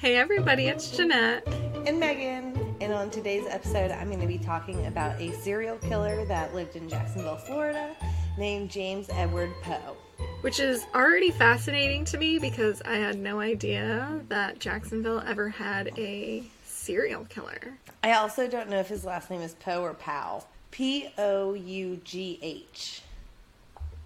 Hey 0.00 0.14
everybody, 0.16 0.68
it's 0.68 0.96
Jeanette. 0.96 1.44
and 1.86 1.98
Megan. 1.98 2.76
And 2.80 2.92
on 2.92 3.10
today's 3.10 3.46
episode, 3.48 3.90
I'm 3.90 4.06
going 4.06 4.20
to 4.20 4.28
be 4.28 4.38
talking 4.38 4.86
about 4.86 5.20
a 5.20 5.32
serial 5.40 5.76
killer 5.78 6.24
that 6.26 6.54
lived 6.54 6.76
in 6.76 6.88
Jacksonville, 6.88 7.36
Florida, 7.36 7.96
named 8.38 8.70
James 8.70 9.08
Edward 9.10 9.50
Pough. 9.62 9.96
Which 10.42 10.60
is 10.60 10.86
already 10.94 11.32
fascinating 11.32 12.04
to 12.06 12.18
me 12.18 12.38
because 12.38 12.80
I 12.82 12.94
had 12.94 13.18
no 13.18 13.40
idea 13.40 14.20
that 14.28 14.60
Jacksonville 14.60 15.20
ever 15.26 15.48
had 15.48 15.90
a 15.98 16.44
serial 16.62 17.24
killer. 17.24 17.74
I 18.04 18.12
also 18.12 18.46
don't 18.46 18.70
know 18.70 18.78
if 18.78 18.88
his 18.88 19.04
last 19.04 19.30
name 19.30 19.40
is 19.40 19.54
Poe 19.54 19.82
or 19.82 19.94
Pow. 19.94 20.44
P 20.70 21.08
O 21.18 21.54
U 21.54 22.00
G 22.04 22.38
H. 22.40 23.02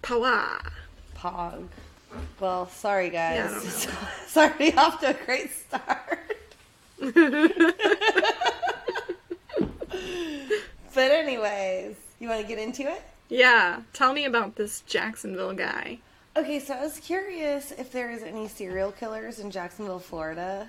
Pawa. 0.01 0.71
Pog. 1.15 1.67
Well, 2.39 2.67
sorry 2.69 3.09
guys. 3.09 3.37
Yeah, 3.37 3.59
I 3.91 4.23
it's 4.25 4.37
already 4.37 4.73
off 4.75 4.99
to 5.01 5.09
a 5.09 5.13
great 5.25 5.51
start. 5.51 6.19
but 10.93 11.11
anyways, 11.11 11.95
you 12.19 12.29
want 12.29 12.41
to 12.41 12.47
get 12.47 12.59
into 12.59 12.83
it? 12.83 13.01
Yeah, 13.29 13.81
tell 13.93 14.13
me 14.13 14.25
about 14.25 14.55
this 14.55 14.81
Jacksonville 14.81 15.53
guy. 15.53 15.99
Okay, 16.35 16.59
so 16.59 16.73
I 16.73 16.81
was 16.81 16.99
curious 16.99 17.71
if 17.71 17.91
there 17.91 18.11
is 18.11 18.23
any 18.23 18.47
serial 18.47 18.91
killers 18.91 19.39
in 19.39 19.51
Jacksonville, 19.51 19.99
Florida, 19.99 20.67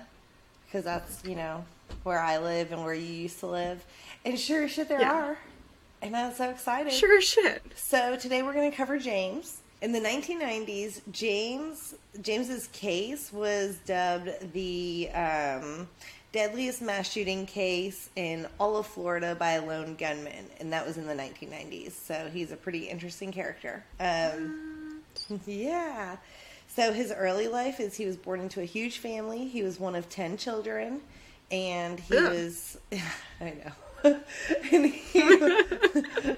because 0.65 0.83
that's 0.85 1.23
you 1.25 1.35
know 1.35 1.65
where 2.03 2.19
I 2.19 2.37
live 2.37 2.71
and 2.71 2.83
where 2.83 2.93
you 2.93 3.05
used 3.05 3.39
to 3.39 3.47
live, 3.47 3.83
and 4.23 4.39
sure 4.39 4.63
as 4.63 4.71
shit 4.71 4.89
there 4.89 5.01
Yeah. 5.01 5.13
are, 5.13 5.37
and 6.01 6.15
I'm 6.15 6.33
so 6.33 6.49
excited. 6.49 6.93
Sure 6.93 7.17
as 7.17 7.23
shit. 7.23 7.61
So 7.75 8.15
today 8.15 8.43
we're 8.43 8.53
going 8.53 8.69
to 8.69 8.77
cover 8.77 8.97
James. 8.99 9.57
In 9.81 9.91
the 9.91 9.99
1990s, 9.99 11.01
James 11.11 11.95
James's 12.21 12.67
case 12.67 13.31
was 13.31 13.77
dubbed 13.85 14.53
the 14.53 15.09
um, 15.13 15.87
deadliest 16.31 16.81
mass 16.81 17.11
shooting 17.11 17.45
case 17.45 18.09
in 18.15 18.47
all 18.59 18.77
of 18.77 18.87
Florida 18.87 19.35
by 19.35 19.51
a 19.51 19.65
lone 19.65 19.95
gunman, 19.95 20.45
and 20.59 20.71
that 20.73 20.85
was 20.85 20.97
in 20.97 21.05
the 21.05 21.13
1990s. 21.13 21.91
So 21.91 22.29
he's 22.31 22.51
a 22.51 22.55
pretty 22.55 22.89
interesting 22.89 23.31
character. 23.31 23.83
Um, 23.99 25.01
yeah. 25.45 26.17
So 26.67 26.91
his 26.91 27.11
early 27.11 27.47
life 27.47 27.79
is 27.79 27.95
he 27.95 28.05
was 28.05 28.17
born 28.17 28.39
into 28.41 28.61
a 28.61 28.65
huge 28.65 28.97
family. 28.97 29.47
He 29.47 29.63
was 29.63 29.79
one 29.79 29.95
of 29.95 30.09
ten 30.09 30.35
children, 30.37 31.01
and 31.51 31.99
he 31.99 32.17
Ugh. 32.17 32.31
was 32.31 32.77
I 33.41 33.53
know. 33.63 33.71
and 34.71 34.85
he, 34.85 36.35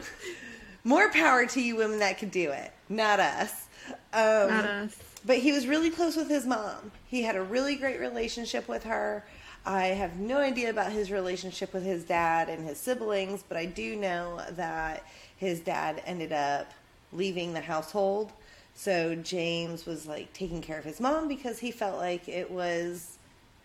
more 0.83 1.09
power 1.11 1.45
to 1.45 1.61
you 1.61 1.75
women 1.75 1.99
that 1.99 2.17
could 2.17 2.31
do 2.31 2.51
it, 2.51 2.71
not 2.89 3.19
us. 3.19 3.67
Um, 4.13 4.49
Not 4.49 4.65
us. 4.65 4.97
but 5.25 5.37
he 5.37 5.51
was 5.51 5.65
really 5.67 5.89
close 5.89 6.15
with 6.15 6.29
his 6.29 6.45
mom. 6.45 6.91
He 7.07 7.21
had 7.23 7.35
a 7.35 7.41
really 7.41 7.75
great 7.75 7.99
relationship 7.99 8.67
with 8.67 8.83
her. 8.83 9.25
I 9.65 9.87
have 9.87 10.17
no 10.17 10.37
idea 10.37 10.69
about 10.69 10.91
his 10.91 11.11
relationship 11.11 11.73
with 11.73 11.83
his 11.83 12.03
dad 12.03 12.49
and 12.49 12.65
his 12.65 12.77
siblings, 12.79 13.43
but 13.47 13.57
I 13.57 13.65
do 13.65 13.95
know 13.95 14.41
that 14.51 15.03
his 15.37 15.59
dad 15.59 16.01
ended 16.05 16.31
up 16.33 16.71
leaving 17.13 17.53
the 17.53 17.61
household. 17.61 18.31
So 18.75 19.15
James 19.15 19.85
was 19.85 20.05
like 20.05 20.31
taking 20.33 20.61
care 20.61 20.77
of 20.77 20.85
his 20.85 20.99
mom 20.99 21.27
because 21.27 21.59
he 21.59 21.71
felt 21.71 21.97
like 21.97 22.27
it 22.29 22.49
was 22.51 23.17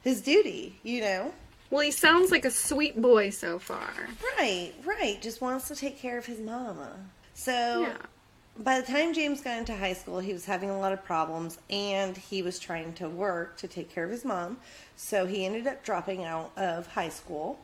his 0.03 0.21
duty, 0.23 0.79
you 0.83 1.01
know? 1.03 1.33
Well, 1.71 1.83
he 1.83 1.91
sounds 1.91 2.31
like 2.31 2.45
a 2.45 2.51
sweet 2.51 3.01
boy 3.01 3.31
so 3.31 3.59
far. 3.59 3.91
Right, 4.39 4.73
right. 4.85 5.21
Just 5.23 5.41
wants 5.41 5.69
to 5.69 5.75
take 5.77 5.99
care 5.99 6.19
of 6.19 6.27
his 6.27 6.39
mama. 6.41 6.93
So 7.35 7.83
Yeah. 7.83 7.97
By 8.59 8.81
the 8.81 8.87
time 8.87 9.15
James 9.15 9.41
got 9.41 9.59
into 9.59 9.75
high 9.75 9.95
school, 9.95 10.19
he 10.19 10.33
was 10.33 10.45
having 10.45 10.71
a 10.71 10.79
lot 10.79 10.93
of 10.93 11.03
problems 11.05 11.59
and 11.71 12.17
he 12.17 12.43
was 12.43 12.59
trying 12.59 12.93
to 12.95 13.09
work 13.09 13.57
to 13.59 13.69
take 13.69 13.91
care 13.91 14.05
of 14.05 14.11
his 14.11 14.25
mom. 14.25 14.59
So 14.97 15.27
he 15.27 15.47
ended 15.47 15.67
up 15.67 15.83
dropping 15.85 16.25
out 16.25 16.53
of 16.57 16.87
high 16.87 17.09
school 17.09 17.59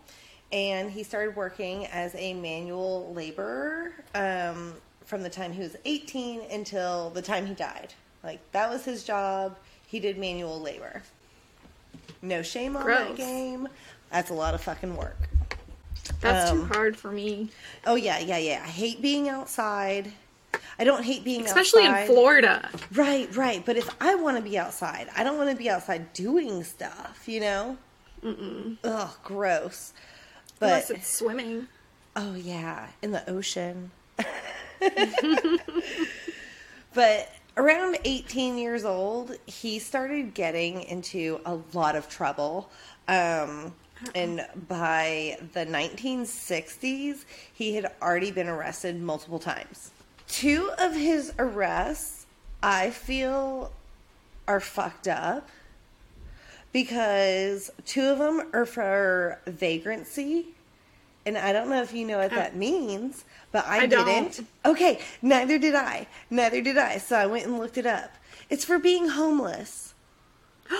and 0.50 0.90
he 0.90 1.02
started 1.02 1.36
working 1.36 1.86
as 1.86 2.14
a 2.14 2.32
manual 2.34 3.12
laborer 3.14 3.92
um, 4.14 4.74
from 5.04 5.22
the 5.22 5.30
time 5.30 5.52
he 5.52 5.60
was 5.60 5.76
18 5.84 6.42
until 6.50 7.10
the 7.10 7.22
time 7.22 7.46
he 7.46 7.54
died. 7.54 7.92
Like, 8.24 8.40
that 8.52 8.70
was 8.70 8.84
his 8.84 9.04
job. 9.04 9.56
He 9.86 10.00
did 10.00 10.18
manual 10.18 10.60
labor. 10.60 11.02
No 12.22 12.42
shame 12.42 12.76
on 12.76 12.86
that 12.86 13.16
game. 13.16 13.68
That's 14.10 14.30
a 14.30 14.34
lot 14.34 14.54
of 14.54 14.62
fucking 14.62 14.96
work. 14.96 15.16
That's 16.20 16.50
Um, 16.50 16.66
too 16.66 16.74
hard 16.74 16.96
for 16.96 17.10
me. 17.10 17.50
Oh 17.86 17.94
yeah, 17.94 18.18
yeah, 18.18 18.38
yeah. 18.38 18.62
I 18.64 18.68
hate 18.68 19.00
being 19.02 19.28
outside. 19.28 20.12
I 20.78 20.84
don't 20.84 21.04
hate 21.04 21.24
being 21.24 21.42
outside. 21.42 21.60
Especially 21.60 21.86
outside. 21.86 22.00
in 22.02 22.06
Florida. 22.06 22.68
Right, 22.92 23.36
right. 23.36 23.64
But 23.64 23.76
if 23.76 23.88
I 24.00 24.14
want 24.14 24.36
to 24.36 24.42
be 24.42 24.56
outside, 24.56 25.08
I 25.16 25.24
don't 25.24 25.36
want 25.36 25.50
to 25.50 25.56
be 25.56 25.68
outside 25.68 26.12
doing 26.12 26.62
stuff. 26.64 27.24
You 27.26 27.40
know? 27.40 27.76
Mm-mm. 28.22 28.78
Ugh, 28.84 29.10
gross. 29.24 29.92
But 30.58 30.66
Unless 30.66 30.90
it's 30.90 31.12
swimming. 31.12 31.68
oh 32.16 32.34
yeah, 32.34 32.88
in 33.02 33.12
the 33.12 33.28
ocean. 33.28 33.90
but 36.94 37.32
around 37.56 37.98
18 38.04 38.58
years 38.58 38.84
old, 38.84 39.36
he 39.46 39.78
started 39.78 40.34
getting 40.34 40.82
into 40.82 41.40
a 41.44 41.58
lot 41.72 41.96
of 41.96 42.08
trouble. 42.08 42.70
Um, 43.08 43.74
and 44.14 44.46
by 44.68 45.38
the 45.52 45.66
1960s, 45.66 47.24
he 47.52 47.74
had 47.74 47.90
already 48.00 48.30
been 48.30 48.48
arrested 48.48 49.00
multiple 49.00 49.40
times. 49.40 49.90
Two 50.28 50.70
of 50.78 50.94
his 50.94 51.32
arrests, 51.38 52.26
I 52.62 52.90
feel, 52.90 53.72
are 54.46 54.60
fucked 54.60 55.08
up 55.08 55.48
because 56.72 57.70
two 57.84 58.08
of 58.08 58.18
them 58.18 58.48
are 58.52 58.66
for 58.66 59.40
vagrancy. 59.46 60.48
And 61.26 61.36
I 61.36 61.52
don't 61.52 61.68
know 61.68 61.82
if 61.82 61.92
you 61.92 62.06
know 62.06 62.18
what 62.18 62.30
that 62.30 62.52
oh. 62.54 62.58
means, 62.58 63.24
but 63.52 63.66
I, 63.66 63.80
I 63.80 63.86
don't. 63.86 64.06
didn't. 64.06 64.48
Okay, 64.64 65.00
neither 65.20 65.58
did 65.58 65.74
I. 65.74 66.06
Neither 66.30 66.62
did 66.62 66.78
I. 66.78 66.98
So 66.98 67.16
I 67.16 67.26
went 67.26 67.46
and 67.46 67.58
looked 67.58 67.76
it 67.76 67.86
up. 67.86 68.14
It's 68.48 68.64
for 68.64 68.78
being 68.78 69.08
homeless. 69.08 69.94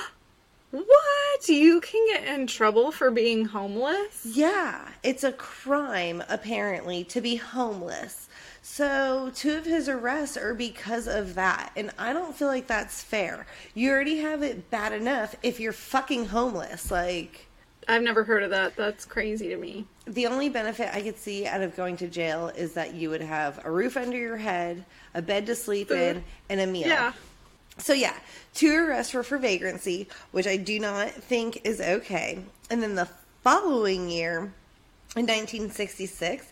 What? 0.70 1.48
You 1.48 1.81
can 1.81 2.06
get 2.08 2.28
in 2.28 2.47
trouble 2.47 2.92
for 2.92 3.10
being 3.10 3.47
homeless? 3.47 4.26
Yeah, 4.26 4.87
it's 5.03 5.25
a 5.25 5.32
crime 5.32 6.22
apparently 6.28 7.04
to 7.04 7.22
be 7.22 7.37
homeless. 7.37 8.27
So, 8.70 9.32
two 9.34 9.56
of 9.56 9.64
his 9.64 9.88
arrests 9.88 10.36
are 10.36 10.54
because 10.54 11.08
of 11.08 11.34
that. 11.34 11.72
And 11.74 11.90
I 11.98 12.12
don't 12.12 12.36
feel 12.36 12.46
like 12.46 12.68
that's 12.68 13.02
fair. 13.02 13.46
You 13.74 13.90
already 13.90 14.18
have 14.18 14.42
it 14.42 14.70
bad 14.70 14.92
enough 14.92 15.34
if 15.42 15.58
you're 15.58 15.72
fucking 15.72 16.26
homeless. 16.26 16.88
Like, 16.88 17.46
I've 17.88 18.02
never 18.02 18.22
heard 18.22 18.44
of 18.44 18.50
that. 18.50 18.76
That's 18.76 19.04
crazy 19.04 19.48
to 19.48 19.56
me. 19.56 19.86
the 20.06 20.26
only 20.26 20.48
benefit 20.48 20.94
I 20.94 21.00
could 21.00 21.18
see 21.18 21.46
out 21.46 21.62
of 21.62 21.74
going 21.76 21.96
to 21.96 22.08
jail 22.08 22.48
is 22.48 22.74
that 22.74 22.94
you 22.94 23.10
would 23.10 23.22
have 23.22 23.64
a 23.64 23.70
roof 23.70 23.96
under 23.96 24.16
your 24.16 24.36
head, 24.36 24.84
a 25.14 25.22
bed 25.22 25.46
to 25.46 25.56
sleep 25.56 25.90
in, 25.90 26.22
and 26.48 26.60
a 26.60 26.66
meal. 26.66 26.86
Yeah. 26.86 27.14
So 27.78 27.94
yeah, 27.94 28.14
two 28.54 28.76
arrests 28.76 29.12
were 29.14 29.24
for 29.24 29.38
vagrancy, 29.38 30.08
which 30.30 30.46
I 30.46 30.56
do 30.56 30.78
not 30.78 31.10
think 31.10 31.62
is 31.64 31.80
okay. 31.80 32.38
And 32.70 32.82
then 32.82 32.94
the 32.94 33.08
following 33.42 34.08
year, 34.10 34.52
in 35.16 35.26
1966, 35.26 36.46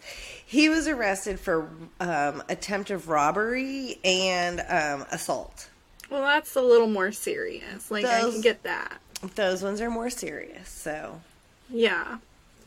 he 0.45 0.69
was 0.69 0.89
arrested 0.89 1.39
for 1.39 1.69
um, 2.01 2.43
attempt 2.49 2.91
of 2.91 3.09
robbery 3.09 3.99
and 4.05 4.61
um, 4.69 5.07
assault. 5.13 5.69
Well, 6.11 6.23
that's 6.23 6.55
a 6.57 6.63
little 6.63 6.87
more 6.87 7.13
serious. 7.13 7.91
Like, 7.91 8.05
I 8.05 8.21
can 8.21 8.41
get 8.41 8.63
that. 8.63 9.01
Those 9.35 9.63
ones 9.63 9.81
are 9.81 9.91
more 9.91 10.11
serious. 10.11 10.69
So 10.69 11.21
Yeah. 11.69 12.19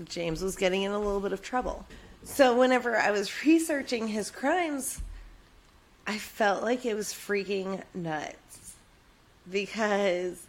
James 0.05 0.41
was 0.41 0.55
getting 0.55 0.83
in 0.83 0.91
a 0.91 0.99
little 0.99 1.19
bit 1.19 1.33
of 1.33 1.41
trouble. 1.41 1.85
So 2.23 2.57
whenever 2.57 2.97
I 2.97 3.11
was 3.11 3.43
researching 3.45 4.07
his 4.07 4.29
crimes, 4.29 5.01
I 6.05 6.17
felt 6.17 6.63
like 6.63 6.85
it 6.85 6.95
was 6.95 7.13
freaking 7.13 7.81
nuts 7.93 8.73
because 9.49 10.45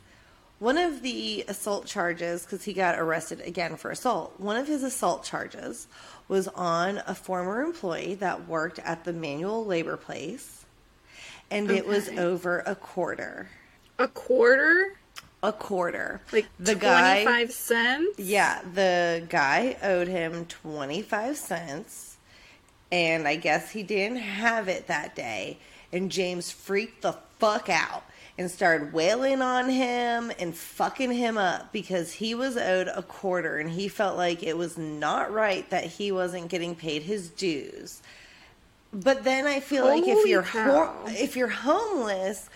one 0.60 0.76
of 0.76 1.02
the 1.02 1.42
assault 1.48 1.86
charges, 1.86 2.44
because 2.44 2.64
he 2.64 2.74
got 2.74 2.98
arrested 2.98 3.40
again 3.40 3.76
for 3.76 3.90
assault, 3.90 4.34
one 4.38 4.56
of 4.56 4.68
his 4.68 4.82
assault 4.82 5.24
charges 5.24 5.88
was 6.28 6.48
on 6.48 7.02
a 7.06 7.14
former 7.14 7.62
employee 7.62 8.14
that 8.16 8.46
worked 8.46 8.78
at 8.80 9.04
the 9.04 9.12
manual 9.12 9.64
labor 9.64 9.96
place, 9.96 10.66
and 11.50 11.70
it 11.70 11.86
was 11.86 12.10
over 12.10 12.60
a 12.66 12.74
quarter. 12.74 13.48
A 13.98 14.06
quarter? 14.06 14.98
A 15.42 15.52
quarter. 15.52 16.20
Like 16.30 16.46
the 16.58 16.74
25 16.74 16.80
guy. 16.80 17.46
cents? 17.46 18.18
Yeah, 18.18 18.60
the 18.74 19.26
guy 19.30 19.78
owed 19.82 20.08
him 20.08 20.44
25 20.44 21.38
cents, 21.38 22.18
and 22.92 23.26
I 23.26 23.36
guess 23.36 23.70
he 23.70 23.82
didn't 23.82 24.18
have 24.18 24.68
it 24.68 24.88
that 24.88 25.16
day. 25.16 25.58
And 25.92 26.10
James 26.10 26.50
freaked 26.50 27.02
the 27.02 27.16
fuck 27.38 27.68
out 27.68 28.04
and 28.38 28.50
started 28.50 28.92
wailing 28.92 29.42
on 29.42 29.68
him 29.68 30.32
and 30.38 30.54
fucking 30.54 31.12
him 31.12 31.36
up 31.36 31.72
because 31.72 32.12
he 32.12 32.34
was 32.34 32.56
owed 32.56 32.88
a 32.88 33.02
quarter 33.02 33.58
and 33.58 33.70
he 33.70 33.88
felt 33.88 34.16
like 34.16 34.42
it 34.42 34.56
was 34.56 34.78
not 34.78 35.32
right 35.32 35.68
that 35.70 35.84
he 35.84 36.10
wasn't 36.12 36.48
getting 36.48 36.74
paid 36.74 37.02
his 37.02 37.28
dues. 37.28 38.00
But 38.92 39.24
then 39.24 39.46
I 39.46 39.60
feel 39.60 39.84
like 39.84 40.04
if 40.06 40.26
you're 40.26 40.42
ho- 40.42 40.94
if 41.08 41.36
you're 41.36 41.48
homeless, 41.48 42.48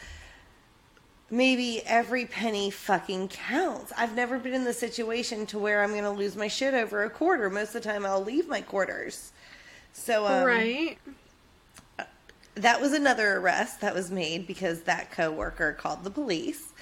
maybe 1.30 1.82
every 1.84 2.26
penny 2.26 2.70
fucking 2.70 3.28
counts. 3.28 3.92
I've 3.96 4.14
never 4.14 4.38
been 4.38 4.54
in 4.54 4.64
the 4.64 4.72
situation 4.72 5.46
to 5.46 5.58
where 5.58 5.82
I'm 5.82 5.90
going 5.90 6.04
to 6.04 6.10
lose 6.10 6.36
my 6.36 6.48
shit 6.48 6.74
over 6.74 7.04
a 7.04 7.10
quarter. 7.10 7.50
Most 7.50 7.74
of 7.74 7.82
the 7.82 7.88
time, 7.88 8.06
I'll 8.06 8.22
leave 8.22 8.48
my 8.48 8.60
quarters. 8.60 9.32
So, 9.92 10.26
um, 10.26 10.44
right. 10.44 10.98
That 12.56 12.80
was 12.80 12.92
another 12.92 13.36
arrest 13.36 13.80
that 13.80 13.94
was 13.94 14.10
made 14.10 14.46
because 14.46 14.82
that 14.82 15.10
coworker 15.10 15.72
called 15.72 16.04
the 16.04 16.10
police 16.10 16.72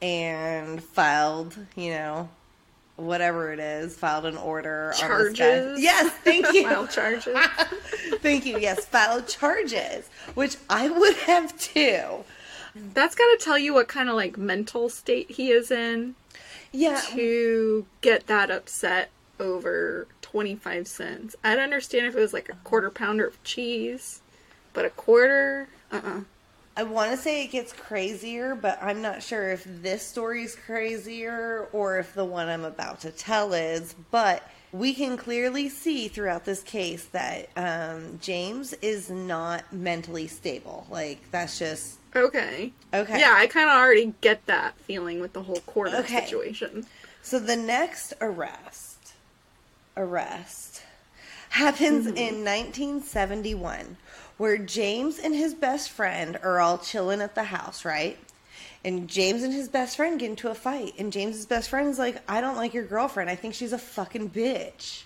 and 0.00 0.82
filed, 0.82 1.56
you 1.76 1.90
know, 1.90 2.28
whatever 2.96 3.52
it 3.52 3.58
is, 3.58 3.96
filed 3.96 4.26
an 4.26 4.36
order 4.36 4.92
on. 4.94 4.98
Charges. 4.98 5.80
Yes, 5.80 6.12
thank 6.24 6.52
you. 6.52 6.64
File 6.64 6.86
charges. 6.86 7.36
thank 8.20 8.44
you. 8.44 8.58
Yes, 8.58 8.84
filed 8.86 9.26
charges, 9.28 10.08
which 10.34 10.56
I 10.68 10.88
would 10.88 11.16
have 11.16 11.58
too. 11.58 12.24
That's 12.74 13.14
got 13.14 13.24
to 13.24 13.38
tell 13.40 13.58
you 13.58 13.74
what 13.74 13.88
kind 13.88 14.08
of 14.08 14.14
like 14.14 14.38
mental 14.38 14.88
state 14.88 15.30
he 15.32 15.50
is 15.50 15.70
in 15.70 16.14
Yeah, 16.72 17.00
to 17.10 17.86
get 18.00 18.26
that 18.28 18.50
upset 18.50 19.10
over 19.38 20.06
25 20.22 20.88
cents. 20.88 21.36
I'd 21.44 21.58
understand 21.58 22.06
if 22.06 22.16
it 22.16 22.20
was 22.20 22.32
like 22.32 22.48
a 22.48 22.54
quarter 22.64 22.90
pounder 22.90 23.26
of 23.26 23.42
cheese, 23.44 24.21
but 24.72 24.84
a 24.84 24.90
quarter? 24.90 25.68
Uh 25.90 26.00
uh 26.04 26.20
I 26.74 26.84
want 26.84 27.10
to 27.10 27.18
say 27.18 27.44
it 27.44 27.50
gets 27.50 27.72
crazier, 27.72 28.54
but 28.54 28.78
I'm 28.82 29.02
not 29.02 29.22
sure 29.22 29.50
if 29.50 29.64
this 29.64 30.06
story's 30.06 30.56
crazier 30.56 31.68
or 31.70 31.98
if 31.98 32.14
the 32.14 32.24
one 32.24 32.48
I'm 32.48 32.64
about 32.64 33.00
to 33.00 33.10
tell 33.10 33.52
is. 33.52 33.94
But 34.10 34.42
we 34.72 34.94
can 34.94 35.18
clearly 35.18 35.68
see 35.68 36.08
throughout 36.08 36.46
this 36.46 36.62
case 36.62 37.04
that 37.06 37.50
um, 37.56 38.18
James 38.22 38.72
is 38.74 39.10
not 39.10 39.70
mentally 39.70 40.26
stable. 40.26 40.86
Like, 40.90 41.30
that's 41.30 41.58
just 41.58 41.98
Okay. 42.16 42.72
okay. 42.94 43.20
Yeah, 43.20 43.34
I 43.36 43.46
kind 43.48 43.68
of 43.68 43.76
already 43.76 44.14
get 44.22 44.46
that 44.46 44.74
feeling 44.78 45.20
with 45.20 45.34
the 45.34 45.42
whole 45.42 45.60
quarter 45.66 45.96
Okay. 45.98 46.24
situation. 46.24 46.86
So 47.22 47.38
the 47.38 47.56
next 47.56 48.14
arrest, 48.20 49.12
arrest, 49.96 50.82
happens 51.50 52.06
in 52.06 52.44
1971, 52.44 53.96
where 54.42 54.58
James 54.58 55.20
and 55.20 55.32
his 55.32 55.54
best 55.54 55.88
friend 55.88 56.36
are 56.42 56.58
all 56.58 56.76
chilling 56.76 57.20
at 57.20 57.36
the 57.36 57.44
house, 57.44 57.84
right? 57.84 58.18
And 58.84 59.06
James 59.06 59.44
and 59.44 59.52
his 59.52 59.68
best 59.68 59.94
friend 59.96 60.18
get 60.18 60.30
into 60.30 60.48
a 60.50 60.54
fight, 60.56 60.94
and 60.98 61.12
James's 61.12 61.46
best 61.46 61.70
friend's 61.70 61.96
like, 61.96 62.20
"I 62.28 62.40
don't 62.40 62.56
like 62.56 62.74
your 62.74 62.82
girlfriend. 62.82 63.30
I 63.30 63.36
think 63.36 63.54
she's 63.54 63.72
a 63.72 63.78
fucking 63.78 64.30
bitch." 64.30 65.04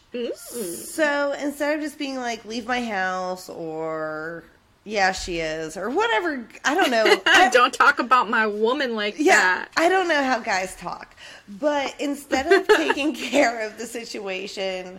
So 0.55 1.33
instead 1.38 1.77
of 1.77 1.83
just 1.85 1.99
being 1.99 2.17
like, 2.17 2.47
"Leave 2.47 2.67
my 2.67 2.83
house," 2.83 3.50
or 3.50 4.44
"Yeah, 4.85 5.12
she 5.12 5.41
is," 5.41 5.77
or 5.77 5.91
whatever, 5.91 6.49
I 6.65 6.75
don't 6.75 6.91
know. 6.91 7.05
I- 7.27 7.50
Don't 7.50 7.75
talk 7.75 7.99
about 7.99 8.31
my 8.31 8.47
woman 8.47 8.97
like 8.97 9.17
yeah, 9.19 9.35
that. 9.37 9.69
I 9.77 9.91
don't 9.91 10.09
know 10.09 10.25
how 10.25 10.39
guys 10.39 10.75
talk, 10.77 11.15
but 11.61 11.94
instead 12.00 12.50
of 12.50 12.67
taking 12.79 13.15
care 13.15 13.67
of 13.67 13.77
the 13.77 13.85
situation 13.85 14.99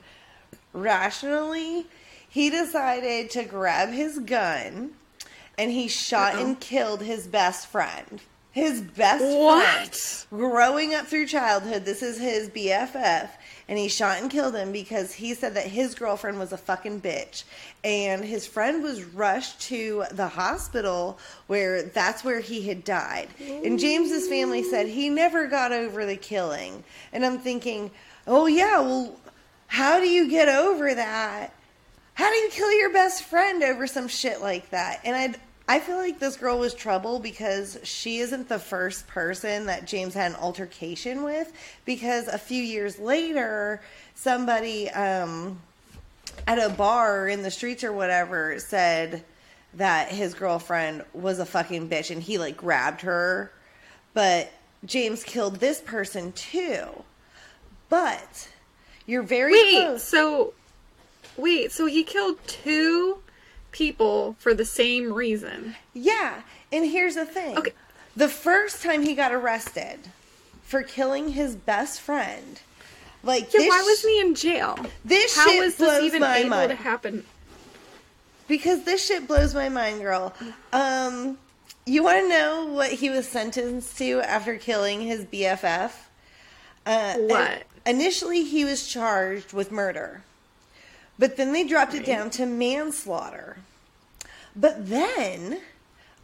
rationally, 0.73 1.87
he 2.37 2.51
decided 2.51 3.31
to 3.31 3.43
grab 3.43 3.89
his 3.89 4.19
gun 4.19 4.91
and 5.57 5.71
he 5.71 5.87
shot 5.87 6.35
Uh-oh. 6.35 6.45
and 6.45 6.59
killed 6.59 7.01
his 7.01 7.25
best 7.25 7.65
friend. 7.65 8.21
His 8.51 8.79
best 8.81 9.23
What? 9.25 9.95
friend. 9.95 10.41
Growing 10.51 10.93
up 10.93 11.07
through 11.07 11.25
childhood, 11.25 11.83
this 11.83 12.03
is 12.03 12.19
his 12.19 12.49
BFF, 12.49 13.29
and 13.67 13.77
he 13.79 13.87
shot 13.87 14.19
and 14.21 14.29
killed 14.29 14.55
him 14.55 14.71
because 14.71 15.13
he 15.13 15.33
said 15.33 15.55
that 15.55 15.65
his 15.65 15.95
girlfriend 15.95 16.37
was 16.37 16.53
a 16.53 16.57
fucking 16.57 17.01
bitch. 17.01 17.43
And 17.83 18.23
his 18.23 18.45
friend 18.45 18.83
was 18.83 19.03
rushed 19.03 19.59
to 19.69 20.05
the 20.11 20.27
hospital 20.27 21.17
where 21.47 21.81
that's 21.81 22.23
where 22.23 22.39
he 22.39 22.67
had 22.67 22.83
died. 22.83 23.29
And 23.39 23.79
James's 23.79 24.27
family 24.27 24.61
said 24.61 24.85
he 24.87 25.09
never 25.09 25.47
got 25.47 25.71
over 25.71 26.05
the 26.05 26.17
killing. 26.17 26.83
And 27.13 27.25
I'm 27.25 27.39
thinking, 27.39 27.89
oh 28.27 28.45
yeah, 28.45 28.79
well, 28.79 29.15
how 29.67 29.99
do 29.99 30.07
you 30.07 30.29
get 30.29 30.49
over 30.49 30.93
that? 30.93 31.51
How 32.17 32.31
do 32.31 32.35
you 32.35 32.49
kill 32.49 32.73
your 32.73 32.91
best 32.91 33.25
friend 33.25 33.61
over 33.61 33.85
some 33.85 34.07
shit 34.07 34.41
like 34.41 34.71
that? 34.71 35.01
And 35.03 35.15
I 35.15 35.75
I 35.75 35.79
feel 35.79 35.97
like 35.97 36.17
this 36.17 36.35
girl 36.35 36.57
was 36.57 36.73
trouble 36.73 37.19
because 37.19 37.77
she 37.83 38.17
isn't 38.17 38.49
the 38.49 38.57
first 38.57 39.05
person 39.05 39.67
that 39.67 39.85
James 39.85 40.15
had 40.15 40.31
an 40.31 40.37
altercation 40.37 41.21
with 41.23 41.51
because 41.85 42.27
a 42.27 42.39
few 42.39 42.63
years 42.63 42.97
later 42.97 43.81
somebody 44.15 44.89
um 44.89 45.61
at 46.47 46.57
a 46.57 46.69
bar 46.69 47.21
or 47.25 47.27
in 47.27 47.43
the 47.43 47.51
streets 47.51 47.83
or 47.83 47.93
whatever 47.93 48.57
said 48.57 49.23
that 49.75 50.09
his 50.09 50.33
girlfriend 50.33 51.05
was 51.13 51.37
a 51.37 51.45
fucking 51.45 51.87
bitch 51.87 52.09
and 52.09 52.23
he 52.23 52.39
like 52.39 52.57
grabbed 52.57 53.01
her. 53.01 53.51
But 54.15 54.51
James 54.85 55.23
killed 55.23 55.57
this 55.57 55.81
person 55.81 56.31
too. 56.31 57.03
But 57.89 58.49
you're 59.05 59.21
very 59.21 59.51
Wait, 59.53 59.83
close. 59.83 60.03
so 60.03 60.55
wait, 61.37 61.71
so 61.71 61.85
he 61.85 62.03
killed 62.03 62.37
two 62.47 63.19
people 63.71 64.35
for 64.39 64.53
the 64.53 64.65
same 64.65 65.13
reason. 65.13 65.75
Yeah, 65.93 66.41
and 66.71 66.85
here's 66.85 67.15
the 67.15 67.25
thing. 67.25 67.57
Okay. 67.57 67.73
The 68.15 68.27
first 68.29 68.81
time 68.81 69.03
he 69.03 69.13
got 69.13 69.31
arrested 69.31 69.99
for 70.63 70.81
killing 70.83 71.29
his 71.29 71.55
best 71.55 72.01
friend, 72.01 72.59
like 73.23 73.53
Yeah, 73.53 73.59
this, 73.59 73.69
why 73.69 73.81
wasn't 73.83 74.13
he 74.13 74.19
in 74.21 74.35
jail? 74.35 74.77
this 75.05 75.35
How 75.35 75.47
shit 75.47 75.63
was 75.63 75.75
blows 75.75 75.97
this 75.97 76.03
even 76.05 76.21
my 76.21 76.37
able 76.37 76.49
mind. 76.49 76.69
to 76.69 76.75
happen? 76.75 77.25
because 78.47 78.83
this 78.83 79.05
shit 79.05 79.27
blows 79.27 79.53
my 79.53 79.67
mind, 79.69 80.01
girl. 80.01 80.33
Um, 80.71 81.37
you 81.85 82.01
want 82.03 82.23
to 82.23 82.29
know 82.29 82.65
what 82.65 82.91
he 82.93 83.09
was 83.09 83.27
sentenced 83.27 83.97
to 83.97 84.21
after 84.21 84.55
killing 84.57 85.01
his 85.01 85.25
BFF? 85.25 85.91
Uh, 86.85 87.15
What? 87.15 87.63
Initially, 87.85 88.43
he 88.45 88.65
was 88.65 88.87
charged 88.87 89.53
with 89.53 89.71
murder, 89.71 90.23
but 91.19 91.37
then 91.37 91.53
they 91.53 91.63
dropped 91.65 91.93
it 91.93 92.05
down 92.05 92.29
to 92.31 92.45
manslaughter. 92.45 93.57
But 94.55 94.89
then, 94.89 95.59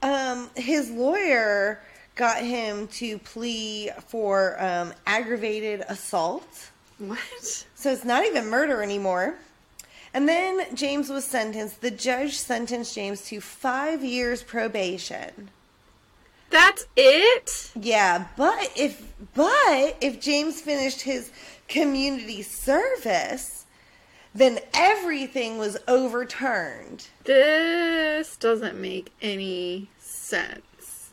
um, 0.02 0.50
his 0.56 0.90
lawyer 0.90 1.80
got 2.16 2.44
him 2.44 2.88
to 2.88 3.18
plea 3.20 3.92
for 4.08 4.62
um, 4.62 4.94
aggravated 5.06 5.84
assault. 5.88 6.72
What? 7.00 7.66
So 7.76 7.92
it's 7.92 8.06
not 8.06 8.26
even 8.26 8.50
murder 8.50 8.82
anymore. 8.84 9.36
And 10.14 10.30
then 10.30 10.76
James 10.76 11.10
was 11.10 11.26
sentenced. 11.26 11.82
The 11.82 11.92
judge 11.92 12.38
sentenced 12.38 12.94
James 12.94 13.24
to 13.26 13.42
five 13.42 14.04
years 14.04 14.44
probation. 14.44 15.50
That's 16.52 16.86
it? 16.96 17.72
Yeah, 17.76 18.28
but 18.38 18.72
if 18.76 19.12
but 19.34 19.98
if 20.02 20.22
James 20.22 20.62
finished 20.62 21.02
his 21.02 21.32
community 21.68 22.44
service, 22.44 23.63
then 24.36 24.60
everything 24.74 25.58
was 25.58 25.78
overturned. 25.88 27.08
This 27.24 28.36
doesn't 28.36 28.80
make 28.80 29.12
any 29.22 29.90
sense. 30.00 31.12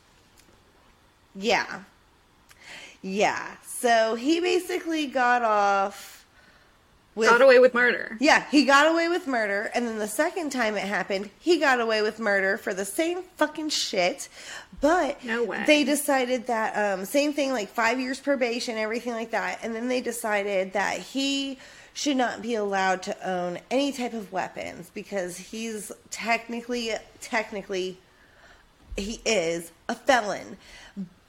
Yeah. 1.34 1.82
Yeah. 3.02 3.56
So 3.64 4.14
he 4.14 4.40
basically 4.40 5.06
got 5.06 5.42
off 5.42 6.19
with 7.20 7.28
Got 7.30 7.42
away 7.42 7.58
with 7.60 7.74
murder. 7.74 8.16
Yeah, 8.18 8.44
he 8.50 8.64
got 8.64 8.90
away 8.90 9.08
with 9.08 9.26
murder, 9.28 9.70
and 9.74 9.86
then 9.86 9.98
the 9.98 10.08
second 10.08 10.50
time 10.50 10.76
it 10.76 10.82
happened, 10.82 11.30
he 11.38 11.58
got 11.58 11.80
away 11.80 12.02
with 12.02 12.18
murder 12.18 12.56
for 12.56 12.74
the 12.74 12.84
same 12.84 13.22
fucking 13.36 13.68
shit. 13.68 14.28
But 14.80 15.22
No 15.24 15.44
way. 15.44 15.62
they 15.66 15.84
decided 15.84 16.46
that 16.48 16.74
um, 16.98 17.04
same 17.04 17.32
thing, 17.32 17.52
like 17.52 17.68
five 17.68 18.00
years 18.00 18.18
probation, 18.18 18.76
everything 18.78 19.12
like 19.12 19.30
that, 19.30 19.60
and 19.62 19.74
then 19.74 19.86
they 19.88 20.00
decided 20.00 20.72
that 20.72 20.98
he 20.98 21.58
should 21.92 22.16
not 22.16 22.40
be 22.42 22.54
allowed 22.54 23.02
to 23.02 23.28
own 23.28 23.58
any 23.70 23.92
type 23.92 24.12
of 24.14 24.32
weapons 24.32 24.90
because 24.94 25.36
he's 25.36 25.92
technically, 26.10 26.92
technically, 27.20 27.98
he 28.96 29.20
is 29.24 29.70
a 29.88 29.94
felon. 29.94 30.56